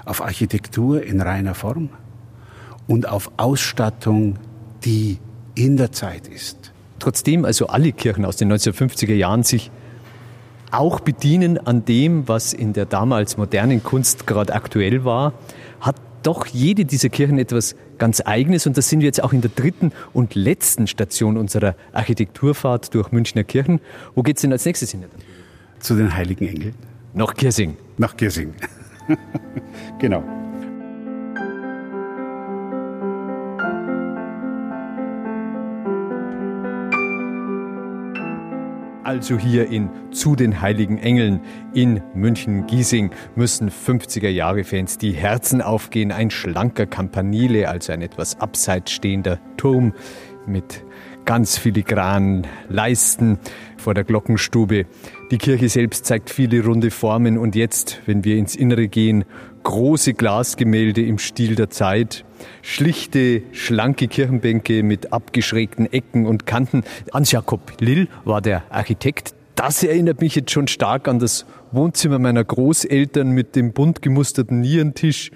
auf 0.04 0.22
Architektur 0.22 1.02
in 1.02 1.20
reiner 1.20 1.56
Form 1.56 1.88
und 2.86 3.08
auf 3.08 3.32
Ausstattung, 3.36 4.38
die 4.84 5.18
in 5.56 5.76
der 5.76 5.90
Zeit 5.90 6.28
ist. 6.28 6.70
Trotzdem 7.00 7.44
also 7.44 7.66
alle 7.66 7.90
Kirchen 7.90 8.24
aus 8.24 8.36
den 8.36 8.52
1950er 8.52 9.14
Jahren 9.14 9.42
sich 9.42 9.72
auch 10.74 11.00
bedienen 11.00 11.58
an 11.58 11.84
dem, 11.84 12.28
was 12.28 12.52
in 12.52 12.72
der 12.72 12.86
damals 12.86 13.36
modernen 13.36 13.82
Kunst 13.82 14.26
gerade 14.26 14.54
aktuell 14.54 15.04
war, 15.04 15.32
hat 15.80 15.96
doch 16.22 16.46
jede 16.46 16.84
dieser 16.84 17.08
Kirchen 17.08 17.38
etwas 17.38 17.76
ganz 17.98 18.22
Eigenes 18.24 18.66
und 18.66 18.76
das 18.76 18.88
sind 18.88 19.00
wir 19.00 19.06
jetzt 19.06 19.22
auch 19.22 19.32
in 19.32 19.40
der 19.40 19.50
dritten 19.54 19.92
und 20.12 20.34
letzten 20.34 20.86
Station 20.86 21.36
unserer 21.36 21.74
Architekturfahrt 21.92 22.94
durch 22.94 23.12
Münchner 23.12 23.44
Kirchen. 23.44 23.80
Wo 24.14 24.22
geht 24.22 24.36
es 24.36 24.42
denn 24.42 24.52
als 24.52 24.64
nächstes 24.64 24.90
hin? 24.90 25.04
Zu 25.78 25.94
den 25.94 26.14
Heiligen 26.14 26.48
Engeln. 26.48 26.74
Nach 27.12 27.34
Kirsing. 27.34 27.76
Nach 27.98 28.16
Kirsing. 28.16 28.54
genau. 29.98 30.24
Also 39.14 39.38
hier 39.38 39.70
in 39.70 39.90
Zu 40.10 40.34
den 40.34 40.60
Heiligen 40.60 40.98
Engeln 40.98 41.40
in 41.72 42.02
München-Giesing 42.16 43.12
müssen 43.36 43.70
50er 43.70 44.28
Jahre 44.28 44.64
Fans 44.64 44.98
die 44.98 45.12
Herzen 45.12 45.62
aufgehen. 45.62 46.10
Ein 46.10 46.32
schlanker 46.32 46.86
Campanile, 46.86 47.68
also 47.68 47.92
ein 47.92 48.02
etwas 48.02 48.40
abseits 48.40 48.90
stehender 48.90 49.38
Turm 49.56 49.94
mit 50.48 50.82
ganz 51.26 51.58
filigranen 51.58 52.48
Leisten 52.68 53.38
vor 53.76 53.94
der 53.94 54.02
Glockenstube. 54.02 54.86
Die 55.30 55.38
Kirche 55.38 55.68
selbst 55.68 56.06
zeigt 56.06 56.28
viele 56.28 56.64
runde 56.64 56.90
Formen 56.90 57.38
und 57.38 57.54
jetzt, 57.54 58.00
wenn 58.06 58.24
wir 58.24 58.36
ins 58.36 58.56
Innere 58.56 58.88
gehen, 58.88 59.24
große 59.62 60.14
Glasgemälde 60.14 61.02
im 61.02 61.18
Stil 61.18 61.54
der 61.54 61.70
Zeit, 61.70 62.24
schlichte, 62.62 63.42
schlanke 63.52 64.08
Kirchenbänke 64.08 64.82
mit 64.82 65.12
abgeschrägten 65.12 65.92
Ecken 65.92 66.26
und 66.26 66.46
Kanten. 66.46 66.84
Hans-Jakob 67.12 67.80
Lill 67.80 68.08
war 68.24 68.40
der 68.40 68.62
Architekt. 68.70 69.34
Das 69.54 69.84
erinnert 69.84 70.20
mich 70.20 70.34
jetzt 70.34 70.50
schon 70.50 70.66
stark 70.66 71.06
an 71.06 71.20
das 71.20 71.46
Wohnzimmer 71.70 72.18
meiner 72.18 72.42
Großeltern 72.42 73.30
mit 73.30 73.54
dem 73.54 73.72
bunt 73.72 74.02
gemusterten 74.02 74.60
Nierentisch, 74.60 75.30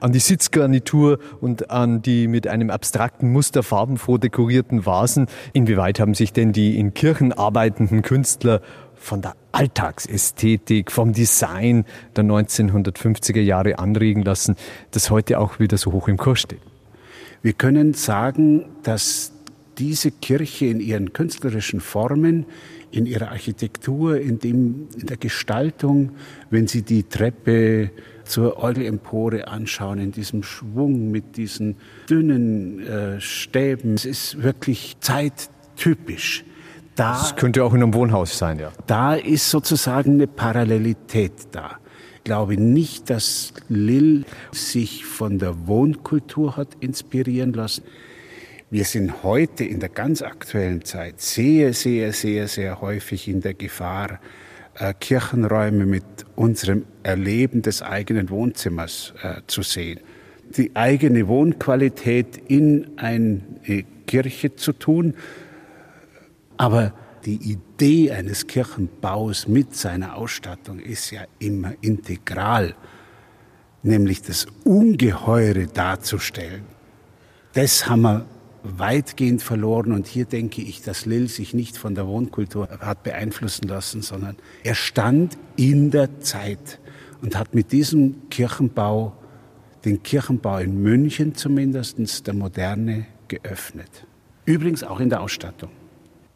an 0.00 0.12
die 0.12 0.20
Sitzgarnitur 0.20 1.18
und 1.40 1.70
an 1.70 2.00
die 2.00 2.28
mit 2.28 2.46
einem 2.46 2.70
abstrakten 2.70 3.32
Muster 3.32 3.62
farbenfroh 3.62 4.18
dekorierten 4.18 4.86
Vasen. 4.86 5.26
Inwieweit 5.52 5.98
haben 5.98 6.14
sich 6.14 6.32
denn 6.32 6.52
die 6.52 6.78
in 6.78 6.94
Kirchen 6.94 7.32
arbeitenden 7.32 8.02
Künstler 8.02 8.60
von 9.04 9.20
der 9.20 9.36
Alltagsästhetik, 9.52 10.90
vom 10.90 11.12
Design 11.12 11.84
der 12.16 12.24
1950er 12.24 13.40
Jahre 13.40 13.78
anregen 13.78 14.22
lassen, 14.22 14.56
das 14.90 15.10
heute 15.10 15.38
auch 15.38 15.60
wieder 15.60 15.76
so 15.76 15.92
hoch 15.92 16.08
im 16.08 16.16
Kurs 16.16 16.40
steht. 16.40 16.60
Wir 17.42 17.52
können 17.52 17.92
sagen, 17.92 18.64
dass 18.82 19.32
diese 19.76 20.10
Kirche 20.10 20.66
in 20.66 20.80
ihren 20.80 21.12
künstlerischen 21.12 21.80
Formen, 21.80 22.46
in 22.90 23.06
ihrer 23.06 23.30
Architektur, 23.32 24.18
in, 24.18 24.38
dem, 24.38 24.88
in 24.98 25.06
der 25.06 25.16
Gestaltung, 25.16 26.12
wenn 26.50 26.66
Sie 26.66 26.82
die 26.82 27.02
Treppe 27.02 27.90
zur 28.24 28.56
Orgelempore 28.56 29.48
anschauen, 29.48 29.98
in 29.98 30.12
diesem 30.12 30.42
Schwung 30.42 31.10
mit 31.10 31.36
diesen 31.36 31.76
dünnen 32.08 32.80
äh, 32.80 33.20
Stäben, 33.20 33.94
es 33.94 34.06
ist 34.06 34.42
wirklich 34.42 34.96
zeittypisch 35.00 36.44
Da, 36.96 37.12
das 37.12 37.36
könnte 37.36 37.64
auch 37.64 37.74
in 37.74 37.82
einem 37.82 37.94
Wohnhaus 37.94 38.38
sein, 38.38 38.58
ja. 38.58 38.72
Da 38.86 39.14
ist 39.14 39.50
sozusagen 39.50 40.12
eine 40.12 40.26
Parallelität 40.26 41.32
da. 41.52 41.78
Ich 42.16 42.24
glaube 42.24 42.56
nicht, 42.56 43.10
dass 43.10 43.52
Lil 43.68 44.24
sich 44.52 45.04
von 45.04 45.38
der 45.38 45.66
Wohnkultur 45.66 46.56
hat 46.56 46.68
inspirieren 46.80 47.52
lassen. 47.52 47.84
Wir 48.70 48.84
sind 48.84 49.22
heute 49.22 49.64
in 49.64 49.80
der 49.80 49.88
ganz 49.88 50.22
aktuellen 50.22 50.84
Zeit 50.84 51.20
sehr, 51.20 51.74
sehr, 51.74 52.12
sehr, 52.12 52.48
sehr 52.48 52.80
häufig 52.80 53.28
in 53.28 53.40
der 53.40 53.54
Gefahr, 53.54 54.20
äh, 54.78 54.94
Kirchenräume 54.98 55.86
mit 55.86 56.04
unserem 56.34 56.84
Erleben 57.02 57.62
des 57.62 57.82
eigenen 57.82 58.30
Wohnzimmers 58.30 59.14
äh, 59.22 59.42
zu 59.46 59.62
sehen. 59.62 60.00
Die 60.56 60.74
eigene 60.74 61.28
Wohnqualität 61.28 62.36
in 62.48 62.86
eine 62.96 63.42
Kirche 64.06 64.56
zu 64.56 64.72
tun, 64.72 65.14
aber 66.56 66.92
die 67.24 67.36
Idee 67.36 68.10
eines 68.12 68.46
Kirchenbaus 68.46 69.48
mit 69.48 69.74
seiner 69.74 70.16
Ausstattung 70.16 70.78
ist 70.78 71.10
ja 71.10 71.22
immer 71.38 71.72
integral, 71.80 72.74
nämlich 73.82 74.22
das 74.22 74.46
Ungeheure 74.64 75.66
darzustellen. 75.66 76.64
Das 77.54 77.88
haben 77.88 78.02
wir 78.02 78.26
weitgehend 78.62 79.42
verloren 79.42 79.92
und 79.92 80.06
hier 80.06 80.24
denke 80.24 80.62
ich, 80.62 80.82
dass 80.82 81.06
Lill 81.06 81.28
sich 81.28 81.54
nicht 81.54 81.76
von 81.76 81.94
der 81.94 82.06
Wohnkultur 82.06 82.68
hat 82.80 83.02
beeinflussen 83.02 83.68
lassen, 83.68 84.02
sondern 84.02 84.36
er 84.62 84.74
stand 84.74 85.38
in 85.56 85.90
der 85.90 86.20
Zeit 86.20 86.80
und 87.22 87.38
hat 87.38 87.54
mit 87.54 87.72
diesem 87.72 88.28
Kirchenbau 88.30 89.12
den 89.84 90.02
Kirchenbau 90.02 90.58
in 90.58 90.82
München 90.82 91.34
zumindest 91.34 92.26
der 92.26 92.34
Moderne 92.34 93.06
geöffnet. 93.28 94.06
Übrigens 94.46 94.82
auch 94.82 95.00
in 95.00 95.10
der 95.10 95.20
Ausstattung. 95.20 95.70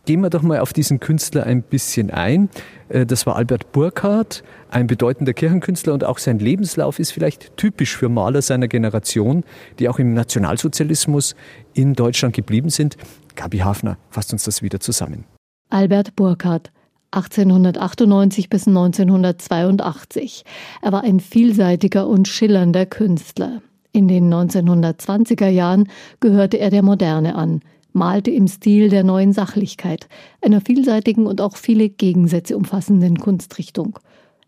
Gehen 0.08 0.22
wir 0.22 0.30
doch 0.30 0.40
mal 0.40 0.60
auf 0.60 0.72
diesen 0.72 1.00
Künstler 1.00 1.44
ein 1.44 1.60
bisschen 1.60 2.10
ein. 2.10 2.48
Äh, 2.88 3.04
das 3.04 3.26
war 3.26 3.36
Albert 3.36 3.72
Burkhardt, 3.72 4.42
ein 4.70 4.86
bedeutender 4.86 5.34
Kirchenkünstler 5.34 5.92
und 5.92 6.02
auch 6.02 6.16
sein 6.16 6.38
Lebenslauf 6.38 6.98
ist 6.98 7.10
vielleicht 7.10 7.54
typisch 7.58 7.94
für 7.94 8.08
Maler 8.08 8.40
seiner 8.40 8.68
Generation, 8.68 9.44
die 9.78 9.86
auch 9.86 9.98
im 9.98 10.14
Nationalsozialismus 10.14 11.36
in 11.74 11.92
Deutschland 11.92 12.34
geblieben 12.34 12.70
sind. 12.70 12.96
Gabi 13.36 13.58
Hafner 13.58 13.98
fasst 14.08 14.32
uns 14.32 14.44
das 14.44 14.62
wieder 14.62 14.80
zusammen. 14.80 15.24
Albert 15.68 16.16
Burkhardt, 16.16 16.72
1898 17.10 18.48
bis 18.48 18.66
1982. 18.66 20.42
Er 20.80 20.92
war 20.92 21.04
ein 21.04 21.20
vielseitiger 21.20 22.06
und 22.08 22.28
schillernder 22.28 22.86
Künstler. 22.86 23.60
In 23.92 24.08
den 24.08 24.32
1920er 24.32 25.48
Jahren 25.48 25.86
gehörte 26.20 26.58
er 26.58 26.70
der 26.70 26.82
Moderne 26.82 27.34
an 27.34 27.60
malte 27.98 28.30
im 28.30 28.46
Stil 28.46 28.88
der 28.88 29.04
neuen 29.04 29.32
Sachlichkeit, 29.32 30.08
einer 30.40 30.60
vielseitigen 30.60 31.26
und 31.26 31.40
auch 31.40 31.56
viele 31.56 31.88
Gegensätze 31.90 32.56
umfassenden 32.56 33.18
Kunstrichtung. 33.18 33.98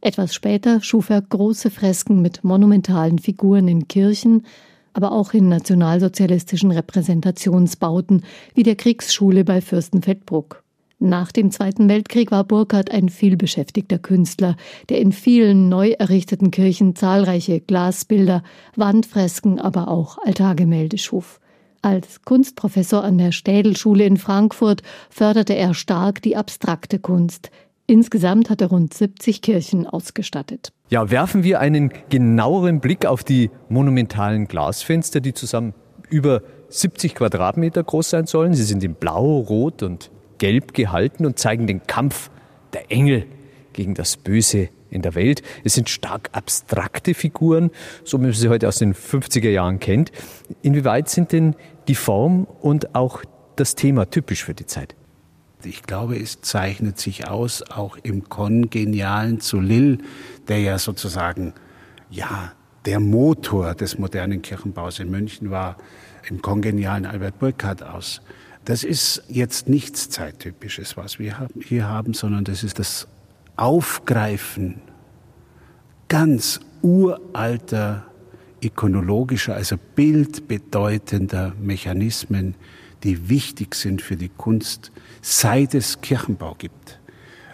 Etwas 0.00 0.34
später 0.34 0.80
schuf 0.80 1.10
er 1.10 1.20
große 1.20 1.70
Fresken 1.70 2.22
mit 2.22 2.42
monumentalen 2.44 3.18
Figuren 3.18 3.68
in 3.68 3.88
Kirchen, 3.88 4.46
aber 4.92 5.12
auch 5.12 5.34
in 5.34 5.48
nationalsozialistischen 5.48 6.70
Repräsentationsbauten 6.70 8.22
wie 8.54 8.62
der 8.62 8.76
Kriegsschule 8.76 9.44
bei 9.44 9.60
Fürstenfeldbruck. 9.60 10.62
Nach 11.02 11.32
dem 11.32 11.50
Zweiten 11.50 11.88
Weltkrieg 11.88 12.30
war 12.30 12.44
Burkhardt 12.44 12.90
ein 12.90 13.08
vielbeschäftigter 13.08 13.98
Künstler, 13.98 14.56
der 14.90 15.00
in 15.00 15.12
vielen 15.12 15.68
neu 15.68 15.92
errichteten 15.92 16.50
Kirchen 16.50 16.94
zahlreiche 16.94 17.60
Glasbilder, 17.60 18.42
Wandfresken, 18.76 19.58
aber 19.58 19.88
auch 19.88 20.18
Altargemälde 20.18 20.98
schuf. 20.98 21.39
Als 21.83 22.23
Kunstprofessor 22.23 23.03
an 23.03 23.16
der 23.16 23.33
Städelschule 23.33 24.05
in 24.05 24.19
Frankfurt 24.19 24.83
förderte 25.09 25.55
er 25.55 25.73
stark 25.73 26.21
die 26.21 26.37
abstrakte 26.37 26.99
Kunst. 26.99 27.51
Insgesamt 27.87 28.51
hat 28.51 28.61
er 28.61 28.69
rund 28.69 28.93
70 28.93 29.40
Kirchen 29.40 29.87
ausgestattet. 29.87 30.73
Ja, 30.90 31.11
werfen 31.11 31.43
wir 31.43 31.59
einen 31.59 31.90
genaueren 32.09 32.81
Blick 32.81 33.07
auf 33.07 33.25
die 33.25 33.51
monumentalen 33.69 34.47
Glasfenster, 34.47 35.21
die 35.21 35.33
zusammen 35.33 35.75
über 36.11 36.43
70 36.69 37.14
Quadratmeter 37.14 37.83
groß 37.83 38.11
sein 38.11 38.27
sollen. 38.27 38.55
Sie 38.55 38.64
sind 38.64 38.85
in 38.85 38.95
Blau, 38.95 39.38
Rot 39.38 39.83
und 39.83 40.11
Gelb 40.38 40.75
gehalten 40.75 41.25
und 41.27 41.38
zeigen 41.38 41.66
den 41.66 41.87
Kampf 41.87 42.31
der 42.73 42.93
Engel 42.93 43.27
gegen 43.73 43.95
das 43.95 44.16
Böse 44.16 44.69
in 44.90 45.03
der 45.03 45.14
Welt. 45.14 45.42
Es 45.64 45.74
sind 45.74 45.88
stark 45.88 46.31
abstrakte 46.33 47.14
Figuren, 47.14 47.70
so 48.05 48.18
wie 48.18 48.24
man 48.24 48.33
sie 48.33 48.48
heute 48.48 48.68
aus 48.68 48.79
den 48.79 48.94
50er 48.94 49.50
Jahren 49.50 49.81
kennt. 49.81 50.12
Inwieweit 50.62 51.09
sind 51.09 51.33
denn 51.33 51.55
die 51.88 51.94
Form 51.94 52.44
und 52.61 52.94
auch 52.94 53.22
das 53.57 53.74
Thema 53.74 54.11
typisch 54.11 54.44
für 54.44 54.55
die 54.55 54.66
Zeit? 54.66 54.94
Ich 55.62 55.83
glaube, 55.83 56.16
es 56.18 56.40
zeichnet 56.40 56.98
sich 56.98 57.29
aus, 57.29 57.62
auch 57.62 57.98
im 58.03 58.29
Kongenialen 58.29 59.40
zu 59.40 59.61
Lille, 59.61 59.98
der 60.48 60.61
ja 60.61 60.79
sozusagen, 60.79 61.53
ja, 62.09 62.53
der 62.87 62.98
Motor 62.98 63.74
des 63.74 63.98
modernen 63.98 64.40
Kirchenbaus 64.40 65.00
in 65.00 65.11
München 65.11 65.50
war, 65.50 65.76
im 66.29 66.40
kongenialen 66.40 67.05
Albert 67.05 67.38
Burkhardt 67.38 67.83
aus. 67.83 68.22
Das 68.64 68.85
ist 68.85 69.22
jetzt 69.29 69.68
nichts 69.68 70.09
Zeittypisches, 70.11 70.96
was 70.96 71.18
wir 71.18 71.48
hier 71.62 71.88
haben, 71.88 72.14
sondern 72.14 72.44
das 72.44 72.62
ist 72.62 72.79
das 72.79 73.07
Aufgreifen 73.61 74.81
ganz 76.09 76.61
uralter 76.81 78.07
ikonologischer, 78.61 79.55
also 79.55 79.77
bildbedeutender 79.94 81.53
Mechanismen, 81.61 82.55
die 83.05 83.29
wichtig 83.29 83.75
sind 83.75 84.01
für 84.01 84.16
die 84.16 84.31
Kunst, 84.31 84.92
seit 85.20 85.75
es 85.75 86.01
Kirchenbau 86.01 86.55
gibt. 86.57 87.01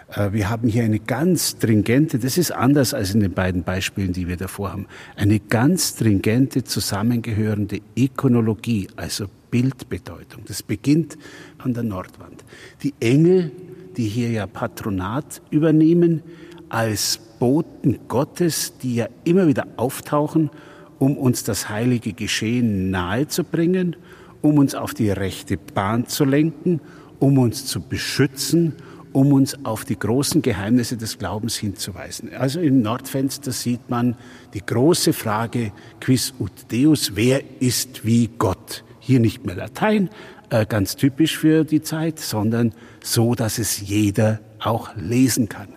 Äh, 0.08 0.30
wir 0.32 0.48
haben 0.48 0.68
hier 0.68 0.84
eine 0.84 1.00
ganz 1.00 1.50
stringente, 1.50 2.20
das 2.20 2.38
ist 2.38 2.52
anders 2.52 2.94
als 2.94 3.12
in 3.12 3.18
den 3.18 3.32
beiden 3.32 3.64
Beispielen, 3.64 4.12
die 4.12 4.28
wir 4.28 4.36
davor 4.36 4.70
haben, 4.70 4.86
eine 5.16 5.40
ganz 5.40 5.90
stringente 5.94 6.62
zusammengehörende 6.62 7.80
Ikonologie, 7.96 8.86
also 8.94 9.26
Bildbedeutung. 9.50 10.44
Das 10.46 10.62
beginnt 10.62 11.18
an 11.58 11.74
der 11.74 11.82
Nordwand. 11.82 12.44
Die 12.84 12.94
Engel 13.00 13.50
die 13.96 14.06
hier 14.06 14.30
ja 14.30 14.46
Patronat 14.46 15.40
übernehmen, 15.50 16.22
als 16.68 17.18
Boten 17.38 17.98
Gottes, 18.08 18.78
die 18.78 18.96
ja 18.96 19.08
immer 19.24 19.46
wieder 19.46 19.66
auftauchen, 19.76 20.50
um 20.98 21.16
uns 21.16 21.44
das 21.44 21.68
heilige 21.68 22.12
Geschehen 22.12 22.90
nahezubringen, 22.90 23.96
um 24.42 24.58
uns 24.58 24.74
auf 24.74 24.94
die 24.94 25.10
rechte 25.10 25.56
Bahn 25.56 26.06
zu 26.06 26.24
lenken, 26.24 26.80
um 27.18 27.38
uns 27.38 27.66
zu 27.66 27.80
beschützen, 27.80 28.74
um 29.12 29.32
uns 29.32 29.64
auf 29.64 29.84
die 29.84 29.98
großen 29.98 30.42
Geheimnisse 30.42 30.96
des 30.96 31.18
Glaubens 31.18 31.56
hinzuweisen. 31.56 32.34
Also 32.34 32.60
im 32.60 32.82
Nordfenster 32.82 33.50
sieht 33.52 33.88
man 33.88 34.14
die 34.52 34.64
große 34.64 35.12
Frage 35.12 35.72
Quis 36.00 36.34
ut 36.38 36.52
Deus, 36.70 37.12
wer 37.14 37.42
ist 37.60 38.04
wie 38.04 38.28
Gott? 38.38 38.84
Hier 39.00 39.20
nicht 39.20 39.46
mehr 39.46 39.54
Latein, 39.54 40.10
äh, 40.50 40.66
ganz 40.66 40.96
typisch 40.96 41.38
für 41.38 41.64
die 41.64 41.82
Zeit, 41.82 42.18
sondern 42.18 42.72
so, 43.02 43.34
dass 43.34 43.58
es 43.58 43.80
jeder 43.80 44.40
auch 44.58 44.90
lesen 44.96 45.48
kann. 45.48 45.68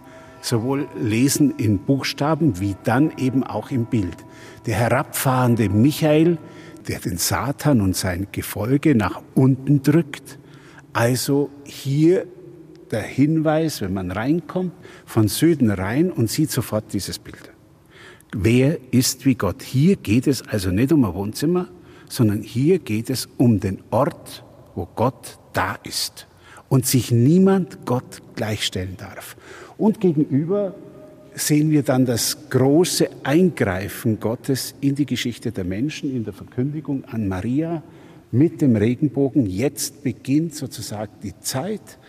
Sowohl 0.41 0.88
lesen 0.99 1.53
in 1.58 1.79
Buchstaben 1.79 2.60
wie 2.60 2.75
dann 2.84 3.12
eben 3.17 3.43
auch 3.43 3.71
im 3.71 3.86
Bild. 3.86 4.15
Der 4.65 4.75
herabfahrende 4.75 5.69
Michael, 5.69 6.38
der 6.88 6.99
den 6.99 7.17
Satan 7.17 7.82
und 7.82 7.95
sein 7.95 8.27
Gefolge 8.32 8.95
nach 8.95 9.21
unten 9.36 9.82
drückt. 9.82 10.39
Also 10.93 11.49
hier 11.65 12.25
der 12.91 13.01
Hinweis, 13.01 13.82
wenn 13.82 13.93
man 13.93 14.12
reinkommt, 14.12 14.73
von 15.05 15.27
Süden 15.27 15.71
rein 15.71 16.12
und 16.12 16.29
sieht 16.29 16.51
sofort 16.51 16.93
dieses 16.93 17.19
Bild. 17.19 17.51
Wer 18.36 18.77
ist 18.91 19.25
wie 19.25 19.36
Gott? 19.36 19.62
Hier 19.63 19.95
geht 19.95 20.27
es 20.27 20.47
also 20.47 20.71
nicht 20.71 20.91
um 20.91 21.03
ein 21.05 21.13
Wohnzimmer, 21.13 21.67
sondern 22.08 22.41
hier 22.41 22.79
geht 22.79 23.10
es 23.10 23.27
um 23.38 23.60
den 23.60 23.79
Ort, 23.91 24.43
wo 24.80 24.88
Gott 24.96 25.38
da 25.52 25.78
ist 25.84 26.26
und 26.70 26.86
sich 26.86 27.12
niemand 27.12 27.86
Gott 27.86 28.22
gleichstellen 28.36 28.96
darf. 28.96 29.36
Und 29.78 30.00
gegenüber 30.00 30.74
sehen 31.34 31.70
wir 31.70 31.84
dann 31.84 32.06
das 32.06 32.50
große 32.50 33.10
Eingreifen 33.24 34.22
Gottes 34.22 34.74
in 34.80 34.96
die 34.96 35.06
Geschichte 35.06 35.52
der 35.52 35.65
Menschen, 35.65 36.15
in 36.15 36.24
der 36.24 36.32
Verkündigung 36.32 37.04
an 37.04 37.28
Maria 37.28 37.84
mit 38.32 38.62
dem 38.62 38.78
Regenbogen. 38.78 39.48
Jetzt 39.48 40.02
beginnt 40.02 40.56
sozusagen 40.56 41.12
die 41.24 41.38
Zeit, 41.42 42.00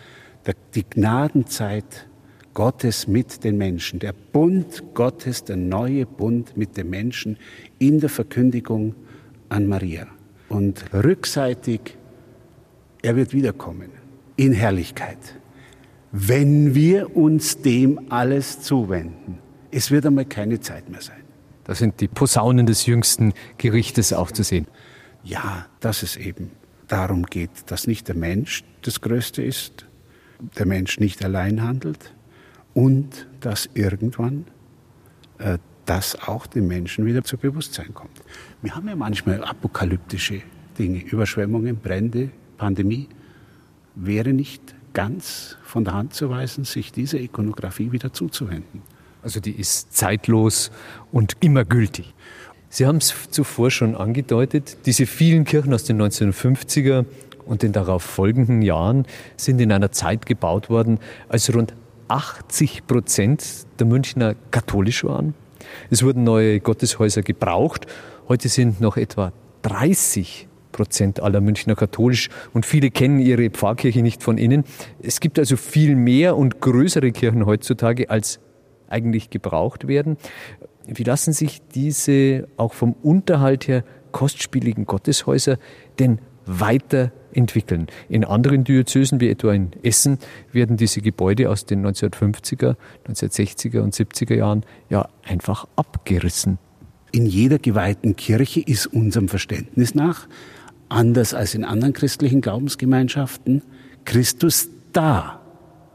die 0.73 0.85
Gnadenzeit 0.89 2.07
Gottes 2.53 3.05
mit 3.05 3.43
den 3.43 3.57
Menschen, 3.57 3.99
der 3.99 4.13
Bund 4.13 4.81
Gottes, 4.93 5.43
der 5.43 5.57
neue 5.57 6.05
Bund 6.05 6.55
mit 6.55 6.77
den 6.77 6.89
Menschen 6.89 7.37
in 7.79 7.99
der 7.99 8.09
Verkündigung 8.09 8.95
an 9.49 9.67
Maria. 9.67 10.07
Und 10.47 10.93
rückseitig, 10.93 11.97
er 13.01 13.15
wird 13.15 13.33
wiederkommen 13.33 13.89
in 14.35 14.53
Herrlichkeit, 14.53 15.17
wenn 16.11 16.75
wir 16.75 17.15
uns 17.15 17.61
dem 17.61 18.11
alles 18.11 18.61
zuwenden. 18.61 19.39
Es 19.71 19.91
wird 19.91 20.05
einmal 20.05 20.25
keine 20.25 20.59
Zeit 20.59 20.89
mehr 20.89 21.01
sein. 21.01 21.21
Da 21.63 21.75
sind 21.75 22.01
die 22.01 22.07
Posaunen 22.07 22.65
des 22.65 22.85
jüngsten 22.85 23.33
Gerichtes 23.57 24.13
auch 24.13 24.31
zu 24.31 24.43
sehen. 24.43 24.67
Ja, 25.23 25.67
dass 25.79 26.03
es 26.03 26.17
eben 26.17 26.51
darum 26.87 27.25
geht, 27.25 27.51
dass 27.67 27.87
nicht 27.87 28.07
der 28.07 28.15
Mensch 28.15 28.63
das 28.81 29.01
Größte 29.01 29.43
ist, 29.43 29.85
der 30.57 30.65
Mensch 30.65 30.99
nicht 30.99 31.23
allein 31.23 31.61
handelt 31.61 32.13
und 32.73 33.27
dass 33.39 33.69
irgendwann 33.73 34.45
äh, 35.37 35.59
das 35.85 36.27
auch 36.27 36.47
den 36.47 36.67
Menschen 36.67 37.05
wieder 37.05 37.23
zu 37.23 37.37
Bewusstsein 37.37 37.93
kommt. 37.93 38.21
Wir 38.61 38.75
haben 38.75 38.87
ja 38.87 38.95
manchmal 38.95 39.43
apokalyptische 39.43 40.41
Dinge, 40.77 41.03
Überschwemmungen, 41.03 41.77
Brände, 41.77 42.31
Pandemie. 42.61 43.09
Wäre 43.95 44.33
nicht 44.33 44.61
ganz 44.93 45.57
von 45.63 45.83
der 45.83 45.95
Hand 45.95 46.13
zu 46.13 46.29
weisen, 46.29 46.63
sich 46.63 46.91
dieser 46.91 47.19
Ikonografie 47.19 47.91
wieder 47.91 48.13
zuzuwenden. 48.13 48.83
Also 49.23 49.39
die 49.39 49.59
ist 49.59 49.97
zeitlos 49.97 50.69
und 51.11 51.37
immer 51.39 51.65
gültig. 51.65 52.13
Sie 52.69 52.85
haben 52.85 52.97
es 52.97 53.15
zuvor 53.31 53.71
schon 53.71 53.95
angedeutet, 53.95 54.77
diese 54.85 55.07
vielen 55.07 55.43
Kirchen 55.43 55.73
aus 55.73 55.85
den 55.85 55.99
1950er 55.99 57.05
und 57.45 57.63
den 57.63 57.71
darauf 57.71 58.03
folgenden 58.03 58.61
Jahren 58.61 59.07
sind 59.37 59.59
in 59.59 59.71
einer 59.71 59.91
Zeit 59.91 60.27
gebaut 60.27 60.69
worden, 60.69 60.99
als 61.29 61.51
rund 61.53 61.73
80 62.09 62.85
Prozent 62.85 63.43
der 63.79 63.87
Münchner 63.87 64.35
katholisch 64.51 65.03
waren. 65.03 65.33
Es 65.89 66.03
wurden 66.03 66.23
neue 66.23 66.59
Gotteshäuser 66.59 67.23
gebraucht. 67.23 67.87
Heute 68.27 68.49
sind 68.49 68.81
noch 68.81 68.97
etwa 68.97 69.33
30 69.63 70.47
Prozent 70.81 71.21
aller 71.21 71.41
Münchner 71.41 71.75
katholisch 71.75 72.29
und 72.53 72.65
viele 72.65 72.89
kennen 72.89 73.19
ihre 73.19 73.51
Pfarrkirche 73.51 74.01
nicht 74.01 74.23
von 74.23 74.39
innen. 74.39 74.63
Es 74.99 75.19
gibt 75.19 75.37
also 75.37 75.55
viel 75.55 75.95
mehr 75.95 76.35
und 76.35 76.59
größere 76.59 77.11
Kirchen 77.11 77.45
heutzutage, 77.45 78.09
als 78.09 78.39
eigentlich 78.89 79.29
gebraucht 79.29 79.87
werden. 79.87 80.17
Wie 80.87 81.03
lassen 81.03 81.33
sich 81.33 81.61
diese 81.75 82.47
auch 82.57 82.73
vom 82.73 82.93
Unterhalt 82.93 83.67
her 83.67 83.83
kostspieligen 84.11 84.85
Gotteshäuser 84.85 85.59
denn 85.99 86.17
weiterentwickeln? 86.47 87.85
In 88.09 88.25
anderen 88.25 88.63
Diözesen, 88.63 89.21
wie 89.21 89.29
etwa 89.29 89.53
in 89.53 89.69
Essen, 89.83 90.17
werden 90.51 90.77
diese 90.77 91.01
Gebäude 91.01 91.51
aus 91.51 91.65
den 91.65 91.85
1950er, 91.85 92.75
1960er 93.07 93.81
und 93.81 93.93
70er 93.93 94.33
Jahren 94.33 94.65
ja 94.89 95.07
einfach 95.27 95.67
abgerissen. 95.75 96.57
In 97.11 97.27
jeder 97.27 97.59
geweihten 97.59 98.15
Kirche 98.15 98.61
ist 98.61 98.87
unserem 98.87 99.27
Verständnis 99.27 99.93
nach 99.93 100.27
anders 100.91 101.33
als 101.33 101.55
in 101.55 101.63
anderen 101.63 101.93
christlichen 101.93 102.41
Glaubensgemeinschaften, 102.41 103.61
Christus 104.05 104.69
da. 104.93 105.39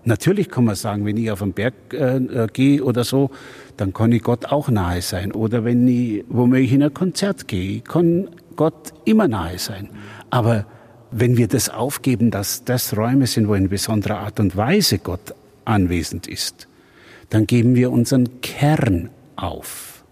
Natürlich 0.04 0.48
kann 0.48 0.64
man 0.64 0.76
sagen, 0.76 1.04
wenn 1.04 1.16
ich 1.16 1.30
auf 1.30 1.40
den 1.40 1.52
Berg 1.52 1.74
äh, 1.92 2.16
äh, 2.16 2.46
gehe 2.52 2.82
oder 2.82 3.02
so, 3.02 3.30
dann 3.76 3.92
kann 3.92 4.12
ich 4.12 4.22
Gott 4.22 4.46
auch 4.46 4.68
nahe 4.68 5.02
sein. 5.02 5.32
Oder 5.32 5.64
wenn 5.64 5.86
ich 5.88 6.24
womöglich 6.28 6.72
in 6.72 6.82
ein 6.82 6.94
Konzert 6.94 7.48
gehe, 7.48 7.80
kann 7.80 8.28
Gott 8.54 8.94
immer 9.04 9.26
nahe 9.26 9.58
sein. 9.58 9.88
Aber 10.30 10.64
wenn 11.10 11.36
wir 11.36 11.48
das 11.48 11.68
aufgeben, 11.68 12.30
dass 12.30 12.64
das 12.64 12.96
Räume 12.96 13.26
sind, 13.26 13.48
wo 13.48 13.54
in 13.54 13.68
besonderer 13.68 14.20
Art 14.20 14.38
und 14.38 14.56
Weise 14.56 14.98
Gott 14.98 15.34
anwesend 15.64 16.28
ist, 16.28 16.68
dann 17.30 17.46
geben 17.46 17.74
wir 17.74 17.90
unseren 17.90 18.40
Kern 18.40 19.10
auf. 19.34 20.04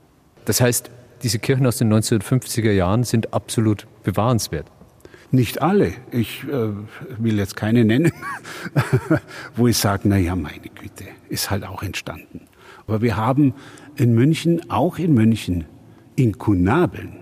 Das 0.44 0.60
heißt, 0.60 0.90
diese 1.22 1.38
Kirchen 1.38 1.66
aus 1.66 1.78
den 1.78 1.92
1950er 1.92 2.72
Jahren 2.72 3.04
sind 3.04 3.32
absolut 3.32 3.86
bewahrenswert. 4.02 4.66
Nicht 5.34 5.60
alle. 5.60 5.92
Ich 6.12 6.44
äh, 6.44 6.68
will 7.18 7.38
jetzt 7.38 7.56
keine 7.56 7.84
nennen, 7.84 8.12
wo 9.56 9.66
ich 9.66 9.76
sage, 9.76 10.08
na 10.08 10.16
ja, 10.16 10.36
meine 10.36 10.68
Güte, 10.72 11.06
ist 11.28 11.50
halt 11.50 11.64
auch 11.64 11.82
entstanden. 11.82 12.42
Aber 12.86 13.02
wir 13.02 13.16
haben 13.16 13.52
in 13.96 14.14
München, 14.14 14.70
auch 14.70 14.96
in 14.96 15.12
München, 15.12 15.64
Inkunabeln, 16.14 17.16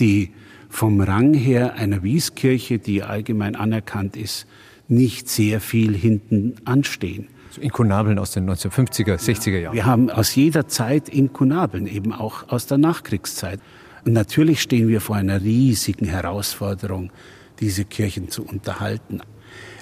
die 0.00 0.30
vom 0.70 0.98
Rang 1.02 1.34
her 1.34 1.74
einer 1.74 2.02
Wieskirche, 2.02 2.78
die 2.78 3.02
allgemein 3.02 3.54
anerkannt 3.54 4.16
ist, 4.16 4.46
nicht 4.88 5.28
sehr 5.28 5.60
viel 5.60 5.94
hinten 5.94 6.54
anstehen. 6.64 7.28
So 7.50 7.60
Inkunabeln 7.60 8.18
aus 8.18 8.30
den 8.30 8.48
1950er, 8.48 9.16
60er 9.16 9.58
Jahren. 9.58 9.74
Wir 9.74 9.84
haben 9.84 10.08
aus 10.08 10.34
jeder 10.34 10.68
Zeit 10.68 11.10
Inkunabeln, 11.10 11.86
eben 11.86 12.14
auch 12.14 12.48
aus 12.48 12.66
der 12.66 12.78
Nachkriegszeit. 12.78 13.60
Natürlich 14.08 14.62
stehen 14.62 14.86
wir 14.86 15.00
vor 15.00 15.16
einer 15.16 15.42
riesigen 15.42 16.06
Herausforderung, 16.06 17.10
diese 17.58 17.84
Kirchen 17.84 18.28
zu 18.28 18.44
unterhalten. 18.44 19.20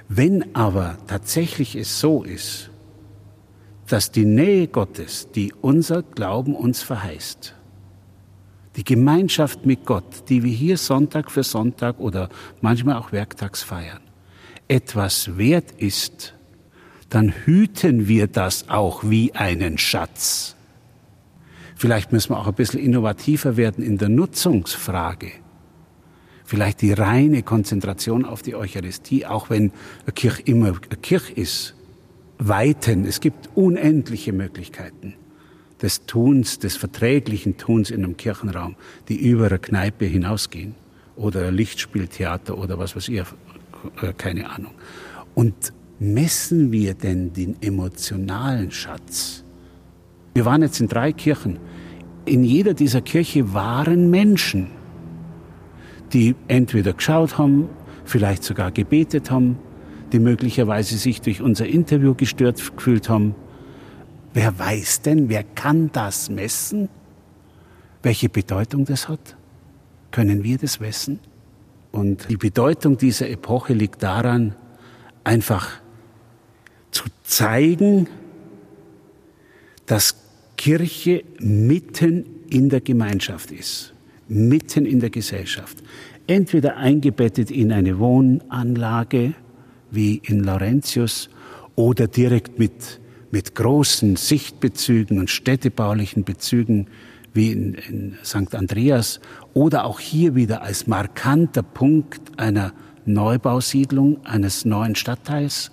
Wenn 0.08 0.54
aber 0.54 0.96
tatsächlich 1.06 1.76
es 1.76 2.00
so 2.00 2.22
ist, 2.22 2.70
dass 3.86 4.10
die 4.10 4.24
Nähe 4.24 4.66
Gottes, 4.66 5.28
die 5.34 5.52
unser 5.60 6.02
Glauben 6.02 6.54
uns 6.54 6.82
verheißt, 6.82 7.54
die 8.76 8.84
Gemeinschaft 8.84 9.66
mit 9.66 9.84
Gott, 9.84 10.30
die 10.30 10.42
wir 10.42 10.52
hier 10.52 10.78
Sonntag 10.78 11.30
für 11.30 11.42
Sonntag 11.42 12.00
oder 12.00 12.30
manchmal 12.62 12.96
auch 12.96 13.12
werktags 13.12 13.62
feiern, 13.62 14.00
etwas 14.68 15.36
wert 15.36 15.72
ist, 15.72 16.32
dann 17.10 17.28
hüten 17.44 18.08
wir 18.08 18.26
das 18.26 18.70
auch 18.70 19.04
wie 19.04 19.34
einen 19.34 19.76
Schatz. 19.76 20.56
Vielleicht 21.76 22.12
müssen 22.12 22.30
wir 22.30 22.38
auch 22.38 22.46
ein 22.46 22.54
bisschen 22.54 22.80
innovativer 22.80 23.56
werden 23.56 23.84
in 23.84 23.98
der 23.98 24.08
Nutzungsfrage. 24.08 25.32
Vielleicht 26.44 26.82
die 26.82 26.92
reine 26.92 27.42
Konzentration 27.42 28.24
auf 28.24 28.42
die 28.42 28.54
Eucharistie, 28.54 29.26
auch 29.26 29.50
wenn 29.50 29.72
eine 30.04 30.12
Kirche 30.12 30.42
immer 30.42 30.66
eine 30.68 31.00
Kirche 31.00 31.32
ist. 31.32 31.74
Weiten. 32.38 33.04
Es 33.04 33.20
gibt 33.20 33.50
unendliche 33.54 34.32
Möglichkeiten 34.32 35.14
des 35.80 36.06
Tuns, 36.06 36.58
des 36.58 36.76
verträglichen 36.76 37.56
Tuns 37.56 37.90
in 37.90 38.04
einem 38.04 38.16
Kirchenraum, 38.16 38.76
die 39.08 39.16
über 39.16 39.46
eine 39.46 39.58
Kneipe 39.58 40.04
hinausgehen. 40.04 40.74
Oder 41.16 41.48
ein 41.48 41.54
Lichtspieltheater 41.54 42.58
oder 42.58 42.78
was 42.78 42.96
weiß 42.96 43.08
ich, 43.08 43.20
äh, 43.20 44.12
keine 44.16 44.50
Ahnung. 44.50 44.72
Und 45.34 45.72
messen 45.98 46.72
wir 46.72 46.94
denn 46.94 47.32
den 47.32 47.56
emotionalen 47.62 48.70
Schatz? 48.70 49.43
Wir 50.34 50.44
waren 50.44 50.62
jetzt 50.62 50.80
in 50.80 50.88
drei 50.88 51.12
Kirchen. 51.12 51.58
In 52.24 52.42
jeder 52.42 52.74
dieser 52.74 53.00
Kirche 53.00 53.54
waren 53.54 54.10
Menschen, 54.10 54.70
die 56.12 56.34
entweder 56.48 56.92
geschaut 56.92 57.38
haben, 57.38 57.68
vielleicht 58.04 58.42
sogar 58.42 58.72
gebetet 58.72 59.30
haben, 59.30 59.58
die 60.12 60.18
möglicherweise 60.18 60.96
sich 60.96 61.20
durch 61.20 61.40
unser 61.40 61.66
Interview 61.66 62.14
gestört 62.14 62.60
gefühlt 62.76 63.08
haben. 63.08 63.34
Wer 64.32 64.58
weiß 64.58 65.02
denn, 65.02 65.28
wer 65.28 65.44
kann 65.44 65.90
das 65.92 66.28
messen? 66.28 66.88
Welche 68.02 68.28
Bedeutung 68.28 68.84
das 68.84 69.08
hat? 69.08 69.36
Können 70.10 70.42
wir 70.42 70.58
das 70.58 70.80
messen? 70.80 71.20
Und 71.92 72.28
die 72.28 72.36
Bedeutung 72.36 72.98
dieser 72.98 73.30
Epoche 73.30 73.72
liegt 73.72 74.02
daran, 74.02 74.56
einfach 75.22 75.68
zu 76.90 77.04
zeigen, 77.22 78.08
dass 79.86 80.23
Kirche 80.64 81.24
mitten 81.40 82.24
in 82.48 82.70
der 82.70 82.80
Gemeinschaft 82.80 83.50
ist, 83.50 83.92
mitten 84.28 84.86
in 84.86 84.98
der 84.98 85.10
Gesellschaft. 85.10 85.82
Entweder 86.26 86.78
eingebettet 86.78 87.50
in 87.50 87.70
eine 87.70 87.98
Wohnanlage 87.98 89.34
wie 89.90 90.22
in 90.24 90.42
Laurentius 90.42 91.28
oder 91.74 92.08
direkt 92.08 92.58
mit, 92.58 92.98
mit 93.30 93.54
großen 93.54 94.16
Sichtbezügen 94.16 95.18
und 95.18 95.28
städtebaulichen 95.28 96.24
Bezügen 96.24 96.86
wie 97.34 97.52
in, 97.52 97.74
in 97.74 98.18
St. 98.24 98.54
Andreas 98.54 99.20
oder 99.52 99.84
auch 99.84 100.00
hier 100.00 100.34
wieder 100.34 100.62
als 100.62 100.86
markanter 100.86 101.62
Punkt 101.62 102.38
einer 102.38 102.72
Neubausiedlung 103.04 104.24
eines 104.24 104.64
neuen 104.64 104.94
Stadtteils. 104.94 105.72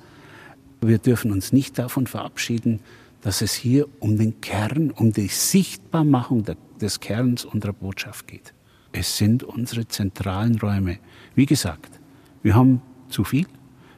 Wir 0.81 0.97
dürfen 0.97 1.31
uns 1.31 1.53
nicht 1.53 1.79
davon 1.79 2.07
verabschieden, 2.07 2.81
dass 3.21 3.41
es 3.41 3.53
hier 3.53 3.87
um 3.99 4.17
den 4.17 4.41
Kern, 4.41 4.91
um 4.91 5.13
die 5.13 5.27
Sichtbarmachung 5.27 6.45
des 6.79 6.99
Kerns 6.99 7.45
unserer 7.45 7.73
Botschaft 7.73 8.27
geht. 8.27 8.53
Es 8.91 9.17
sind 9.17 9.43
unsere 9.43 9.87
zentralen 9.87 10.57
Räume. 10.59 10.97
Wie 11.35 11.45
gesagt, 11.45 11.99
wir 12.43 12.55
haben 12.55 12.81
zu 13.09 13.23
viel. 13.23 13.45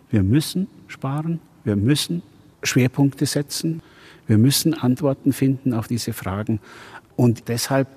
Wir 0.10 0.24
müssen 0.24 0.68
sparen. 0.88 1.40
Wir 1.64 1.76
müssen 1.76 2.22
Schwerpunkte 2.62 3.26
setzen. 3.26 3.82
Wir 4.28 4.38
müssen 4.38 4.74
Antworten 4.74 5.34
finden 5.34 5.74
auf 5.74 5.88
diese 5.88 6.14
Fragen. 6.14 6.60
Und 7.16 7.48
deshalb 7.48 7.88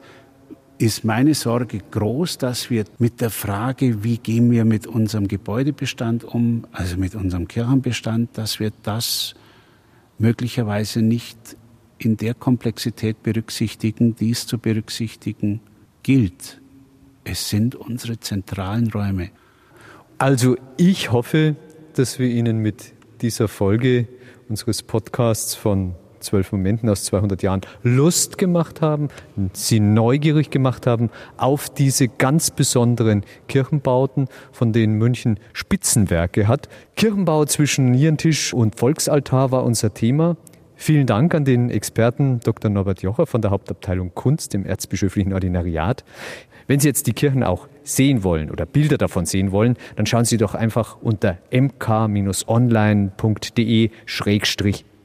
ist 0.78 1.04
meine 1.04 1.34
Sorge 1.34 1.80
groß, 1.90 2.38
dass 2.38 2.70
wir 2.70 2.84
mit 2.98 3.20
der 3.20 3.30
Frage, 3.30 4.04
wie 4.04 4.18
gehen 4.18 4.50
wir 4.50 4.64
mit 4.64 4.86
unserem 4.86 5.26
Gebäudebestand 5.26 6.24
um, 6.24 6.66
also 6.72 6.96
mit 6.96 7.14
unserem 7.14 7.48
Kirchenbestand, 7.48 8.36
dass 8.36 8.60
wir 8.60 8.72
das 8.82 9.34
möglicherweise 10.18 11.02
nicht 11.02 11.56
in 11.98 12.16
der 12.16 12.34
Komplexität 12.34 13.22
berücksichtigen, 13.22 14.16
die 14.16 14.30
es 14.30 14.46
zu 14.46 14.58
berücksichtigen 14.58 15.60
gilt. 16.02 16.60
Es 17.24 17.48
sind 17.48 17.74
unsere 17.74 18.20
zentralen 18.20 18.90
Räume. 18.90 19.30
Also 20.18 20.56
ich 20.76 21.10
hoffe, 21.10 21.56
dass 21.94 22.18
wir 22.18 22.28
Ihnen 22.28 22.58
mit 22.58 22.92
dieser 23.20 23.48
Folge 23.48 24.06
unseres 24.48 24.82
Podcasts 24.82 25.54
von 25.54 25.94
zwölf 26.26 26.52
Momenten 26.52 26.88
aus 26.88 27.04
200 27.04 27.42
Jahren 27.42 27.62
Lust 27.82 28.38
gemacht 28.38 28.80
haben, 28.80 29.08
sie 29.52 29.80
neugierig 29.80 30.50
gemacht 30.50 30.86
haben 30.86 31.10
auf 31.36 31.68
diese 31.70 32.08
ganz 32.08 32.50
besonderen 32.50 33.24
Kirchenbauten, 33.48 34.28
von 34.52 34.72
denen 34.72 34.98
München 34.98 35.40
Spitzenwerke 35.52 36.46
hat. 36.48 36.68
Kirchenbau 36.96 37.44
zwischen 37.46 37.90
Nierentisch 37.90 38.52
und 38.52 38.78
Volksaltar 38.78 39.50
war 39.50 39.64
unser 39.64 39.94
Thema. 39.94 40.36
Vielen 40.78 41.06
Dank 41.06 41.34
an 41.34 41.46
den 41.46 41.70
Experten 41.70 42.40
Dr. 42.40 42.70
Norbert 42.70 43.00
Jocher 43.00 43.26
von 43.26 43.40
der 43.40 43.50
Hauptabteilung 43.50 44.14
Kunst 44.14 44.54
im 44.54 44.66
Erzbischöflichen 44.66 45.32
Ordinariat. 45.32 46.04
Wenn 46.66 46.80
Sie 46.80 46.88
jetzt 46.88 47.06
die 47.06 47.12
Kirchen 47.12 47.42
auch 47.42 47.68
sehen 47.82 48.24
wollen 48.24 48.50
oder 48.50 48.66
Bilder 48.66 48.98
davon 48.98 49.24
sehen 49.24 49.52
wollen, 49.52 49.76
dann 49.94 50.04
schauen 50.04 50.24
Sie 50.24 50.36
doch 50.36 50.54
einfach 50.54 50.98
unter 51.00 51.38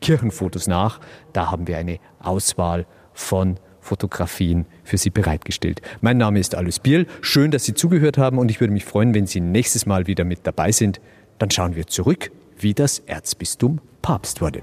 mk-online.de-kirchenfotos 0.02 0.68
nach. 0.68 1.00
Da 1.34 1.52
haben 1.52 1.68
wir 1.68 1.78
eine 1.78 2.00
Auswahl 2.20 2.86
von 3.14 3.58
Fotografien 3.80 4.66
für 4.84 4.98
Sie 4.98 5.10
bereitgestellt. 5.10 5.82
Mein 6.02 6.18
Name 6.18 6.40
ist 6.40 6.56
Alois 6.56 6.80
Biel. 6.82 7.08
Schön, 7.22 7.52
dass 7.52 7.66
Sie 7.66 7.74
zugehört 7.74 8.18
haben 8.18 8.38
und 8.38 8.52
ich 8.52 8.60
würde 8.60 8.74
mich 8.74 8.86
freuen, 8.86 9.14
wenn 9.14 9.26
Sie 9.26 9.40
nächstes 9.40 9.86
Mal 9.86 10.08
wieder 10.08 10.24
mit 10.24 10.42
dabei 10.44 10.72
sind. 10.72 11.02
Dann 11.40 11.50
schauen 11.50 11.76
wir 11.76 11.88
zurück, 11.88 12.32
wie 12.58 12.74
das 12.74 13.00
Erzbistum 13.00 13.80
Papst 14.02 14.42
wurde. 14.42 14.62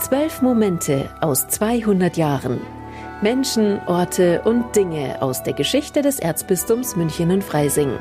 Zwölf 0.00 0.42
Momente 0.42 1.08
aus 1.20 1.48
200 1.48 2.16
Jahren. 2.16 2.60
Menschen, 3.22 3.80
Orte 3.86 4.42
und 4.42 4.74
Dinge 4.76 5.22
aus 5.22 5.42
der 5.42 5.54
Geschichte 5.54 6.02
des 6.02 6.18
Erzbistums 6.18 6.96
München 6.96 7.30
und 7.30 7.44
Freising, 7.44 7.92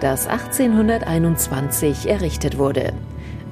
das 0.00 0.26
1821 0.26 2.08
errichtet 2.08 2.58
wurde. 2.58 2.92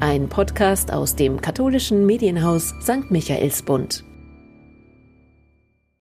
Ein 0.02 0.30
Podcast 0.30 0.94
aus 0.94 1.14
dem 1.14 1.42
katholischen 1.42 2.06
Medienhaus 2.06 2.74
St. 2.80 3.10
Michaelsbund. 3.10 4.02